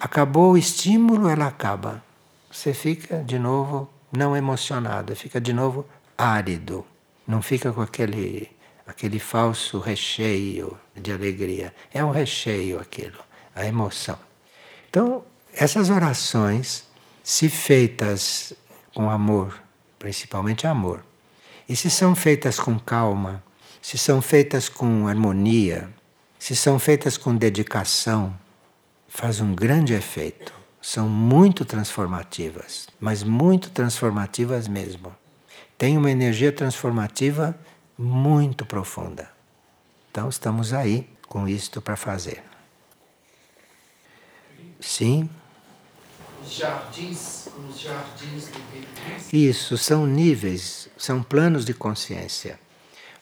[0.00, 2.02] Acabou o estímulo, ela acaba.
[2.50, 5.86] Você fica de novo não emocionado, fica de novo
[6.18, 6.84] árido.
[7.26, 8.50] Não fica com aquele
[8.86, 11.74] aquele falso recheio de alegria.
[11.92, 13.18] É um recheio aquilo,
[13.54, 14.18] a emoção.
[14.88, 16.84] Então, essas orações,
[17.22, 18.52] se feitas
[18.94, 19.65] com amor,
[20.06, 21.04] principalmente amor,
[21.68, 23.42] e se são feitas com calma,
[23.82, 25.92] se são feitas com harmonia,
[26.38, 28.32] se são feitas com dedicação,
[29.08, 30.54] faz um grande efeito.
[30.80, 35.12] São muito transformativas, mas muito transformativas mesmo.
[35.76, 37.58] Tem uma energia transformativa
[37.98, 39.28] muito profunda.
[40.12, 42.44] Então estamos aí com isto para fazer.
[44.78, 45.28] Sim.
[46.48, 52.58] Jardins, os jardins do Isso, são níveis, são planos de consciência.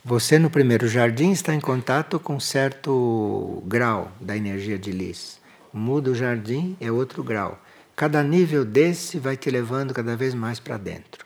[0.04, 5.40] Você no primeiro jardim está em contato com certo grau da energia de Lis.
[5.72, 7.58] Muda o jardim, é outro grau.
[7.96, 11.24] Cada nível desse vai te levando cada vez mais para dentro.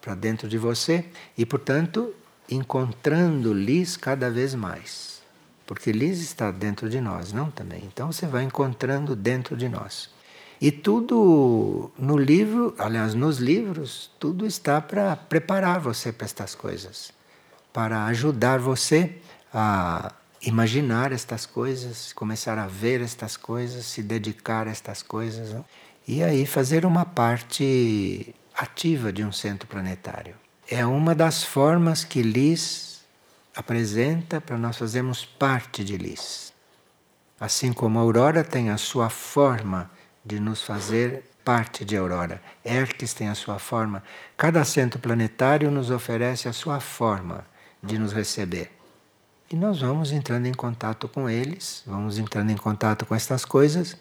[0.00, 1.04] Para dentro de você
[1.36, 2.14] e, portanto,
[2.48, 5.20] encontrando Lis cada vez mais.
[5.66, 7.82] Porque Lis está dentro de nós, não também.
[7.84, 10.13] Então você vai encontrando dentro de nós.
[10.64, 17.12] E tudo no livro, aliás, nos livros, tudo está para preparar você para estas coisas
[17.74, 19.16] para ajudar você
[19.52, 25.64] a imaginar estas coisas, começar a ver estas coisas, se dedicar a estas coisas não?
[26.06, 30.36] e aí fazer uma parte ativa de um centro planetário.
[30.70, 33.00] É uma das formas que Lis
[33.56, 36.52] apresenta para nós fazermos parte de Lis.
[37.40, 39.90] Assim como a Aurora tem a sua forma
[40.24, 44.02] de nos fazer parte de Aurora, Hermes tem a sua forma,
[44.36, 47.44] cada centro planetário nos oferece a sua forma
[47.82, 48.72] de nos receber.
[49.50, 53.96] E nós vamos entrando em contato com eles, vamos entrando em contato com estas coisas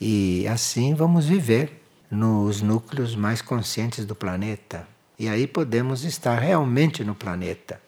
[0.00, 4.86] e assim vamos viver nos núcleos mais conscientes do planeta.
[5.18, 7.80] E aí podemos estar realmente no planeta.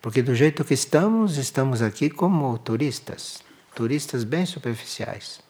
[0.00, 3.42] Porque do jeito que estamos, estamos aqui como turistas,
[3.74, 5.45] turistas bem superficiais.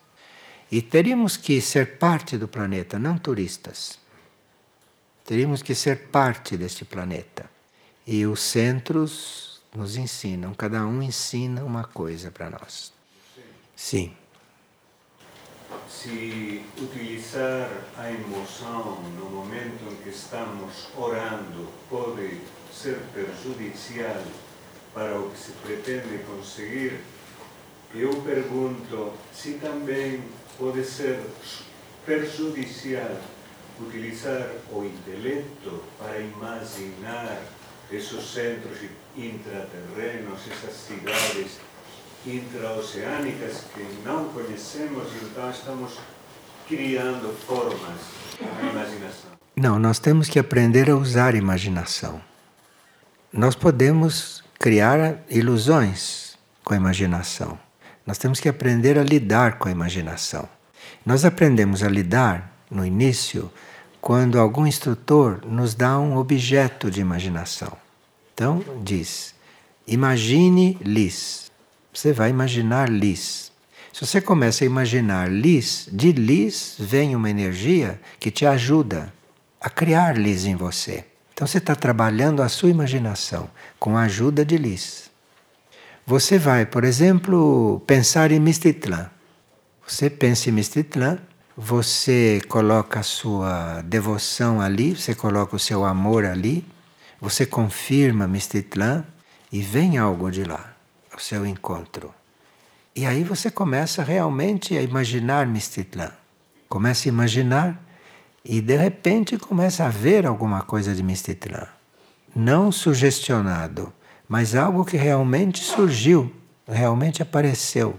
[0.71, 3.99] E teríamos que ser parte do planeta, não turistas.
[5.25, 7.49] Teríamos que ser parte deste planeta.
[8.07, 12.93] E os centros nos ensinam, cada um ensina uma coisa para nós.
[13.75, 14.15] Sim.
[15.89, 22.41] Se utilizar a emoção no momento em que estamos orando pode
[22.73, 24.23] ser prejudicial
[24.95, 27.01] para o que se pretende conseguir,
[27.95, 30.23] eu pergunto se também
[30.59, 31.21] pode ser
[32.05, 33.17] prejudicial
[33.81, 37.43] utilizar o intelecto para imaginar
[37.91, 38.79] esos centros
[39.17, 41.59] intraterrenos, essas cidades
[42.27, 45.99] intraoceânicas que não conhecemos então estamos
[46.67, 48.01] criando formas
[48.41, 49.31] na imaginação.
[49.55, 52.21] Não, nós temos que aprender a usar a imaginação.
[53.33, 57.66] Nós podemos criar ilusões com a imaginação.
[58.07, 60.49] Nós temos que aprender a lidar com a imaginação.
[61.05, 63.51] Nós aprendemos a lidar no início
[64.01, 67.77] quando algum instrutor nos dá um objeto de imaginação.
[68.33, 69.35] Então, diz:
[69.87, 71.51] imagine Lis.
[71.93, 73.51] Você vai imaginar Lis.
[73.93, 79.13] Se você começa a imaginar Lis, de Lis vem uma energia que te ajuda
[79.61, 81.05] a criar Lis em você.
[81.33, 85.06] Então você está trabalhando a sua imaginação com a ajuda de Lis.
[86.09, 89.11] Você vai, por exemplo, pensar em Mistitlã.
[89.85, 91.19] Você pensa em Mistitlã,
[91.57, 96.65] você coloca a sua devoção ali, você coloca o seu amor ali,
[97.21, 99.05] você confirma Mistitlã
[99.51, 100.77] e vem algo de lá,
[101.13, 102.15] ao seu encontro.
[102.95, 106.13] E aí você começa realmente a imaginar Mistitlã.
[106.69, 107.83] Começa a imaginar
[108.45, 111.67] e de repente começa a ver alguma coisa de Mistitlã.
[112.33, 113.93] Não sugestionado,
[114.29, 116.35] mas algo que realmente surgiu,
[116.67, 117.99] realmente apareceu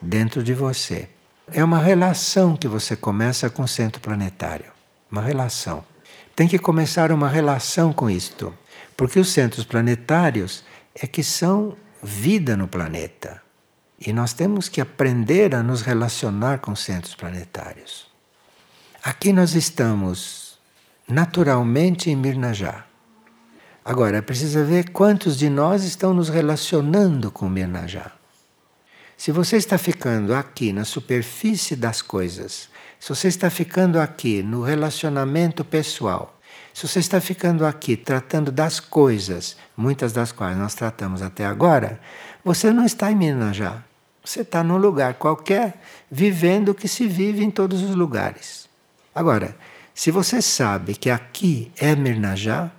[0.00, 1.08] dentro de você.
[1.52, 4.72] É uma relação que você começa com o centro planetário.
[5.10, 5.84] Uma relação.
[6.34, 8.52] Tem que começar uma relação com isto.
[8.96, 10.64] Porque os centros planetários
[10.94, 13.42] é que são vida no planeta.
[13.98, 18.06] E nós temos que aprender a nos relacionar com centros planetários.
[19.02, 20.58] Aqui nós estamos
[21.08, 22.84] naturalmente em Mirnajá.
[23.88, 28.10] Agora, precisa ver quantos de nós estão nos relacionando com Mirnajá.
[29.16, 32.68] Se você está ficando aqui na superfície das coisas,
[32.98, 36.36] se você está ficando aqui no relacionamento pessoal,
[36.74, 42.00] se você está ficando aqui tratando das coisas, muitas das quais nós tratamos até agora,
[42.44, 43.84] você não está em Minas já.
[44.24, 45.80] Você está num lugar qualquer,
[46.10, 48.68] vivendo o que se vive em todos os lugares.
[49.14, 49.56] Agora,
[49.94, 52.72] se você sabe que aqui é Mirnajá,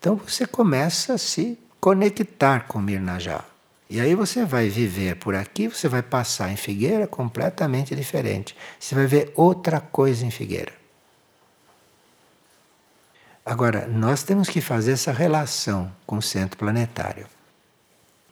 [0.00, 3.44] então você começa a se conectar com Mirnajá.
[3.88, 8.56] E aí você vai viver por aqui, você vai passar em Figueira completamente diferente.
[8.78, 10.72] Você vai ver outra coisa em Figueira.
[13.44, 17.26] Agora, nós temos que fazer essa relação com o centro planetário.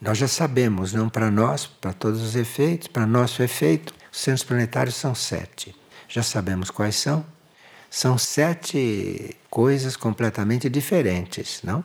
[0.01, 4.45] Nós já sabemos, não para nós, para todos os efeitos, para nosso efeito, os centros
[4.45, 5.77] planetários são sete.
[6.09, 7.27] Já sabemos quais são.
[7.91, 11.83] São sete coisas completamente diferentes, não?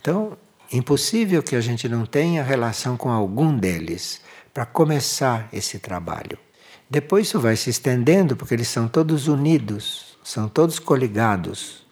[0.00, 0.36] Então,
[0.70, 4.20] Impossível que a gente não tenha relação com algum deles
[4.52, 6.38] para começar esse trabalho.
[6.90, 11.86] Depois isso vai se estendendo porque eles são todos unidos, são todos coligados.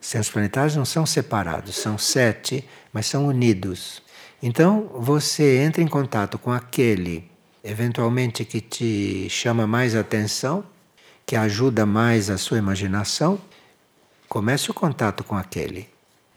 [0.00, 4.02] Os planetários não são separados, são sete, mas são unidos.
[4.42, 7.30] Então você entra em contato com aquele,
[7.62, 10.64] eventualmente, que te chama mais atenção,
[11.26, 13.38] que ajuda mais a sua imaginação.
[14.28, 15.88] Comece o contato com aquele.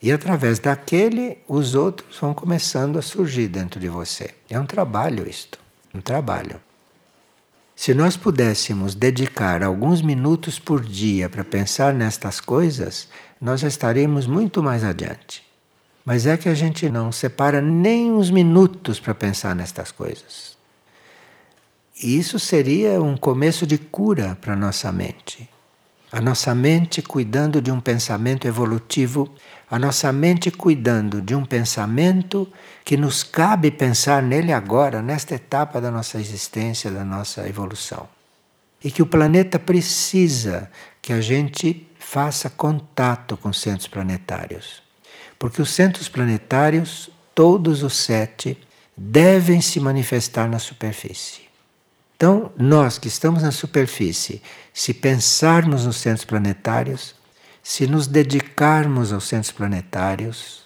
[0.02, 4.36] E através daquele, os outros vão começando a surgir dentro de você.
[4.50, 5.60] É um trabalho isto,
[5.94, 6.62] um trabalho.
[7.76, 13.08] Se nós pudéssemos dedicar alguns minutos por dia para pensar nestas coisas,
[13.40, 15.46] nós já estaríamos muito mais adiante.
[16.04, 20.57] Mas é que a gente não separa nem uns minutos para pensar nestas coisas.
[22.02, 25.50] E isso seria um começo de cura para nossa mente.
[26.12, 29.34] A nossa mente cuidando de um pensamento evolutivo
[29.70, 32.48] a nossa mente cuidando de um pensamento
[32.86, 38.08] que nos cabe pensar nele agora, nesta etapa da nossa existência, da nossa evolução.
[38.82, 40.72] E que o planeta precisa
[41.02, 44.82] que a gente faça contato com os centros planetários.
[45.38, 48.58] Porque os centros planetários, todos os sete,
[48.96, 51.47] devem se manifestar na superfície.
[52.18, 54.42] Então, nós que estamos na superfície,
[54.74, 57.14] se pensarmos nos centros planetários,
[57.62, 60.64] se nos dedicarmos aos centros planetários,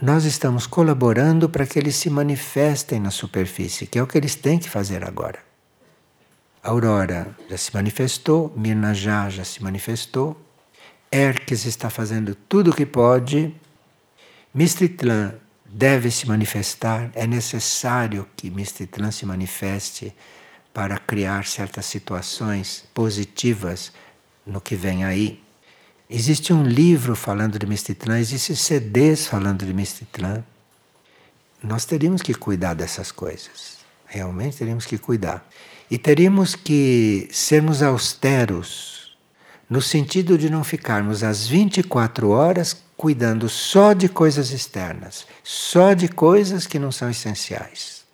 [0.00, 4.36] nós estamos colaborando para que eles se manifestem na superfície, que é o que eles
[4.36, 5.40] têm que fazer agora.
[6.62, 10.40] A Aurora já se manifestou, Mirnajá já se manifestou,
[11.10, 13.52] Erques está fazendo tudo o que pode,
[14.54, 15.34] Mistritlan
[15.64, 20.14] deve se manifestar, é necessário que Mistritlan se manifeste
[20.74, 23.92] para criar certas situações positivas
[24.44, 25.40] no que vem aí.
[26.10, 30.44] Existe um livro falando de Mestitlã, existem CDs falando de Mestitlã.
[31.62, 33.78] Nós teríamos que cuidar dessas coisas.
[34.04, 35.48] Realmente teríamos que cuidar.
[35.88, 39.16] E teríamos que sermos austeros,
[39.70, 46.08] no sentido de não ficarmos às 24 horas cuidando só de coisas externas, só de
[46.08, 48.04] coisas que não são essenciais.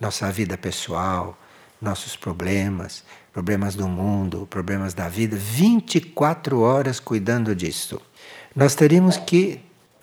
[0.00, 1.38] Nossa vida pessoal,
[1.84, 8.00] nossos problemas, problemas do mundo, problemas da vida, 24 horas cuidando disso.
[8.56, 9.60] Nós teríamos que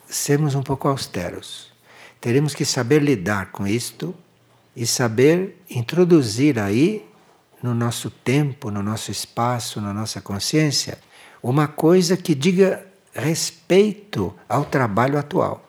[0.07, 1.71] sermos um pouco austeros.
[2.19, 4.13] Teríamos que saber lidar com isto
[4.75, 7.05] e saber introduzir aí
[7.61, 10.97] no nosso tempo, no nosso espaço, na nossa consciência,
[11.41, 15.67] uma coisa que diga respeito ao trabalho atual.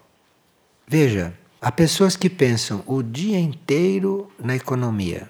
[0.86, 5.28] Veja, há pessoas que pensam o dia inteiro na economia,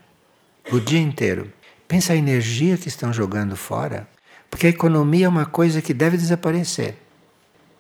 [0.70, 1.52] o dia inteiro.
[1.88, 4.08] Pensa a energia que estão jogando fora,
[4.50, 6.96] porque a economia é uma coisa que deve desaparecer.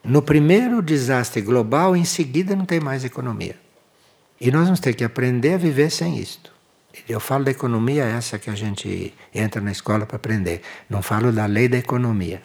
[0.04, 3.56] No primeiro desastre global, em seguida não tem mais economia.
[4.40, 6.52] E nós vamos ter que aprender a viver sem isto.
[7.08, 10.62] Eu falo da economia essa que a gente entra na escola para aprender.
[10.90, 12.42] Não falo da lei da economia.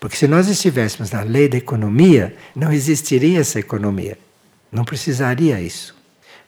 [0.00, 4.18] Porque se nós estivéssemos na lei da economia, não existiria essa economia.
[4.70, 5.96] Não precisaria isso.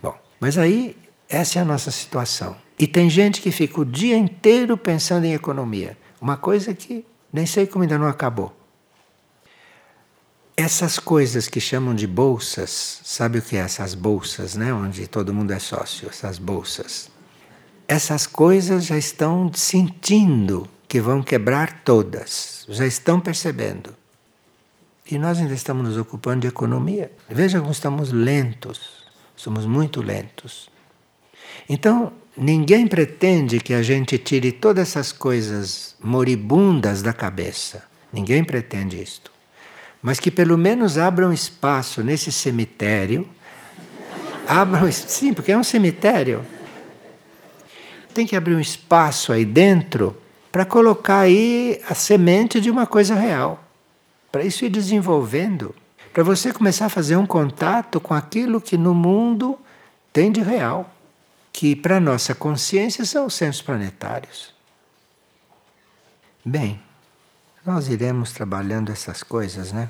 [0.03, 0.97] Bom, mas aí
[1.31, 2.57] essa é a nossa situação.
[2.77, 5.97] E tem gente que fica o dia inteiro pensando em economia.
[6.21, 8.55] Uma coisa que nem sei como ainda não acabou.
[10.57, 14.75] Essas coisas que chamam de bolsas, sabe o que é essas bolsas, né?
[14.75, 17.09] Onde todo mundo é sócio, essas bolsas.
[17.87, 23.95] Essas coisas já estão sentindo que vão quebrar todas, já estão percebendo.
[25.11, 27.11] E nós ainda estamos nos ocupando de economia.
[27.29, 29.05] Veja como estamos lentos,
[29.37, 30.69] somos muito lentos.
[31.73, 37.85] Então, ninguém pretende que a gente tire todas essas coisas moribundas da cabeça.
[38.13, 39.31] Ninguém pretende isto.
[40.03, 43.25] Mas que pelo menos abram espaço nesse cemitério.
[44.49, 46.45] Abram, sim, porque é um cemitério.
[48.13, 50.17] Tem que abrir um espaço aí dentro
[50.51, 53.63] para colocar aí a semente de uma coisa real.
[54.33, 55.73] Para isso ir desenvolvendo.
[56.13, 59.57] Para você começar a fazer um contato com aquilo que no mundo
[60.13, 60.97] tem de real.
[61.53, 64.55] Que para a nossa consciência são os centros planetários.
[66.45, 66.81] Bem,
[67.65, 69.89] nós iremos trabalhando essas coisas, né?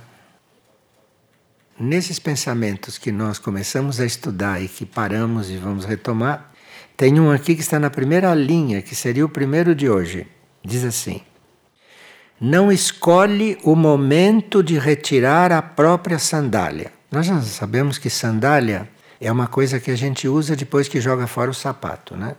[1.78, 6.52] Nesses pensamentos que nós começamos a estudar e que paramos e vamos retomar,
[6.96, 10.26] tem um aqui que está na primeira linha, que seria o primeiro de hoje.
[10.62, 11.22] Diz assim:
[12.38, 16.92] Não escolhe o momento de retirar a própria sandália.
[17.10, 18.86] Nós já sabemos que sandália
[19.20, 22.34] é uma coisa que a gente usa depois que joga fora o sapato, né?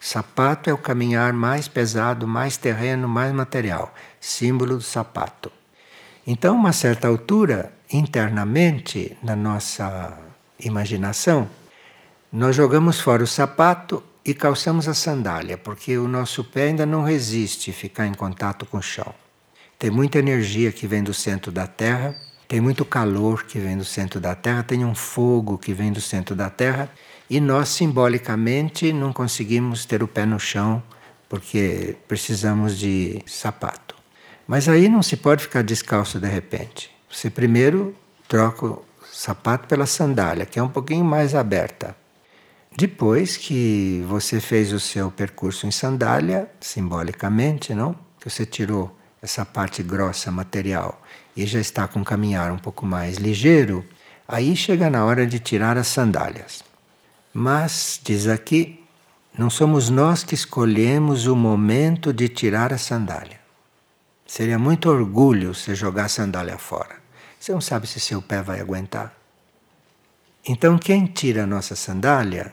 [0.00, 5.50] Sapato é o caminhar mais pesado, mais terreno, mais material, símbolo do sapato.
[6.26, 10.18] Então, uma certa altura, internamente, na nossa
[10.58, 11.48] imaginação,
[12.32, 17.04] nós jogamos fora o sapato e calçamos a sandália, porque o nosso pé ainda não
[17.04, 19.14] resiste ficar em contato com o chão.
[19.78, 22.14] Tem muita energia que vem do centro da Terra,
[22.48, 26.00] tem muito calor que vem do centro da Terra, tem um fogo que vem do
[26.00, 26.90] centro da Terra,
[27.28, 30.82] e nós simbolicamente não conseguimos ter o pé no chão
[31.28, 33.94] porque precisamos de sapato.
[34.46, 36.90] Mas aí não se pode ficar descalço de repente.
[37.10, 37.94] Você primeiro
[38.28, 41.96] troca o sapato pela sandália, que é um pouquinho mais aberta.
[42.76, 47.94] Depois que você fez o seu percurso em sandália, simbolicamente, não?
[48.20, 48.94] Que você tirou
[49.24, 51.02] essa parte grossa material
[51.34, 53.82] e já está com caminhar um pouco mais ligeiro,
[54.28, 56.62] aí chega na hora de tirar as sandálias.
[57.32, 58.84] Mas, diz aqui,
[59.36, 63.40] não somos nós que escolhemos o momento de tirar a sandália.
[64.26, 66.96] Seria muito orgulho você jogar a sandália fora.
[67.40, 69.12] Você não sabe se seu pé vai aguentar.
[70.46, 72.52] Então, quem tira a nossa sandália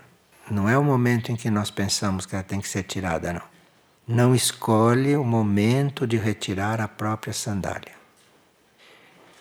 [0.49, 3.50] não é o momento em que nós pensamos que ela tem que ser tirada, não.
[4.07, 7.93] Não escolhe o momento de retirar a própria sandália.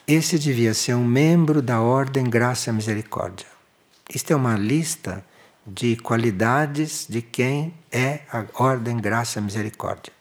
[0.06, 3.46] Esse devia ser um membro da Ordem Graça e Misericórdia.
[4.14, 5.24] Isto é uma lista
[5.66, 10.12] de qualidades de quem é a Ordem Graça e Misericórdia.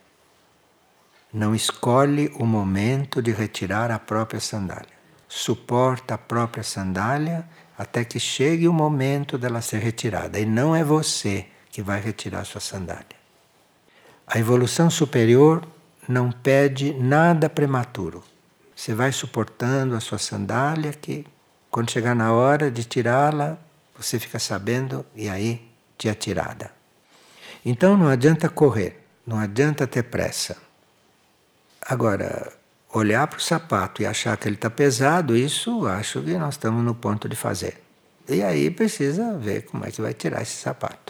[1.33, 4.97] Não escolhe o momento de retirar a própria sandália.
[5.27, 10.39] Suporta a própria sandália até que chegue o momento dela ser retirada.
[10.39, 13.18] E não é você que vai retirar sua sandália.
[14.31, 15.67] A evolução superior
[16.07, 18.23] não pede nada prematuro.
[18.75, 21.25] Você vai suportando a sua sandália que
[21.71, 23.57] quando chegar na hora de tirá-la,
[23.97, 25.67] você fica sabendo e aí
[25.97, 26.69] te atirada.
[27.65, 30.57] Então não adianta correr, não adianta ter pressa.
[31.81, 32.53] Agora,
[32.93, 36.85] olhar para o sapato e achar que ele está pesado, isso acho que nós estamos
[36.85, 37.81] no ponto de fazer.
[38.27, 41.08] E aí precisa ver como é que vai tirar esse sapato.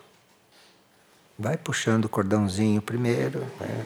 [1.40, 3.86] Vai puxando o cordãozinho primeiro, né?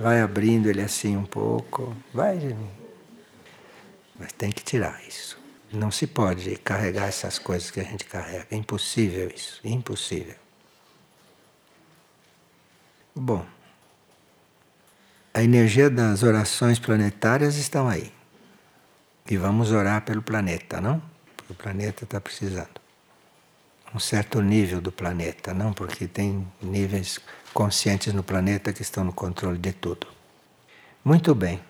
[0.00, 2.56] vai abrindo ele assim um pouco, vai.
[4.18, 5.36] Mas tem que tirar isso.
[5.72, 8.46] Não se pode carregar essas coisas que a gente carrega.
[8.52, 10.36] É impossível isso, impossível.
[13.14, 13.44] Bom
[15.36, 18.10] a energia das orações planetárias estão aí.
[19.28, 21.02] E vamos orar pelo planeta, não?
[21.36, 22.80] Porque o planeta está precisando.
[23.94, 25.72] Um certo nível do planeta, não?
[25.72, 27.18] Porque tem níveis
[27.54, 30.06] conscientes no planeta que estão no controle de tudo.
[31.04, 31.60] Muito bem.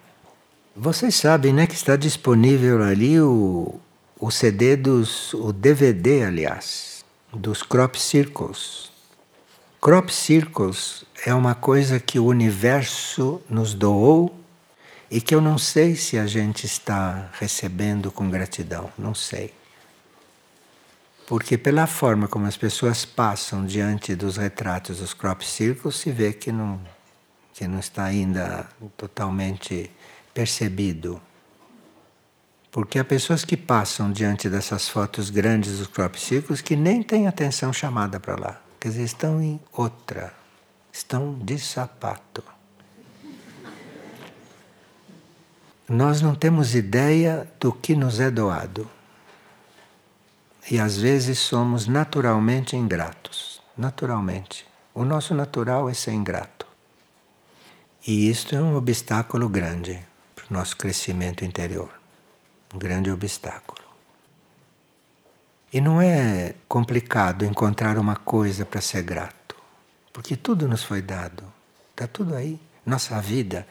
[0.74, 3.80] Vocês sabem, né, que está disponível ali o,
[4.18, 5.32] o CD dos.
[5.34, 8.90] o DVD, aliás, dos Crop Circles.
[9.80, 14.34] Crop Circles é uma coisa que o universo nos doou
[15.10, 19.54] e que eu não sei se a gente está recebendo com gratidão, não sei.
[21.26, 26.32] Porque pela forma como as pessoas passam diante dos retratos dos crop circles, se vê
[26.32, 26.80] que não,
[27.52, 29.90] que não está ainda totalmente
[30.32, 31.20] percebido.
[32.70, 37.26] Porque há pessoas que passam diante dessas fotos grandes dos crop circles que nem têm
[37.26, 38.62] atenção chamada para lá.
[38.78, 40.32] Quer dizer, estão em outra,
[40.92, 42.44] estão de sapato.
[45.88, 48.88] Nós não temos ideia do que nos é doado.
[50.68, 53.62] E às vezes somos naturalmente ingratos.
[53.76, 54.66] Naturalmente.
[54.92, 56.66] O nosso natural é ser ingrato.
[58.06, 60.00] E isto é um obstáculo grande
[60.34, 61.90] para o nosso crescimento interior.
[62.74, 63.86] Um grande obstáculo.
[65.72, 69.56] E não é complicado encontrar uma coisa para ser grato,
[70.12, 71.42] porque tudo nos foi dado,
[71.90, 73.66] está tudo aí, nossa vida.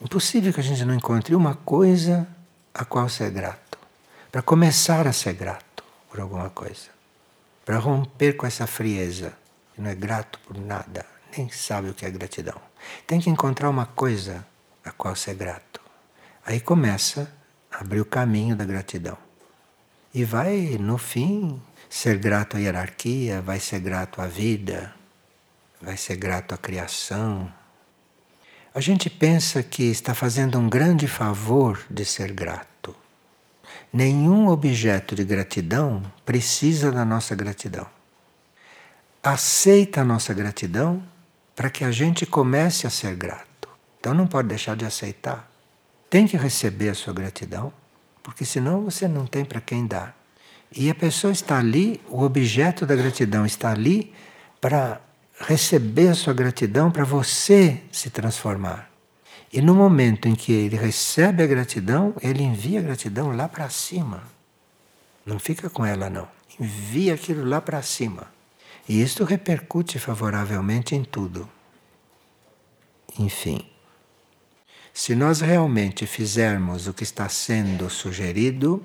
[0.00, 2.28] Impossível que a gente não encontre uma coisa
[2.74, 3.78] a qual ser grato,
[4.30, 5.67] para começar a ser grato
[6.10, 6.88] por alguma coisa,
[7.64, 9.32] para romper com essa frieza,
[9.74, 11.04] que não é grato por nada,
[11.36, 12.60] nem sabe o que é gratidão.
[13.06, 14.46] Tem que encontrar uma coisa
[14.84, 15.80] a qual ser grato.
[16.44, 17.30] Aí começa
[17.70, 19.18] a abrir o caminho da gratidão.
[20.14, 24.94] E vai, no fim, ser grato à hierarquia, vai ser grato à vida,
[25.80, 27.52] vai ser grato à criação.
[28.74, 32.94] A gente pensa que está fazendo um grande favor de ser grato.
[33.92, 37.86] Nenhum objeto de gratidão precisa da nossa gratidão.
[39.22, 41.02] Aceita a nossa gratidão
[41.56, 43.68] para que a gente comece a ser grato.
[43.98, 45.50] Então não pode deixar de aceitar.
[46.08, 47.72] Tem que receber a sua gratidão
[48.28, 50.14] porque senão você não tem para quem dar.
[50.70, 54.12] E a pessoa está ali, o objeto da gratidão está ali
[54.60, 55.00] para
[55.40, 58.87] receber a sua gratidão, para você se transformar.
[59.52, 63.70] E no momento em que ele recebe a gratidão, ele envia a gratidão lá para
[63.70, 64.22] cima.
[65.24, 66.28] Não fica com ela, não.
[66.60, 68.26] Envia aquilo lá para cima.
[68.88, 71.48] E isto repercute favoravelmente em tudo.
[73.18, 73.66] Enfim.
[74.92, 78.84] Se nós realmente fizermos o que está sendo sugerido,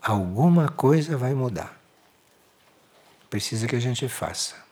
[0.00, 1.78] alguma coisa vai mudar.
[3.28, 4.67] Precisa que a gente faça.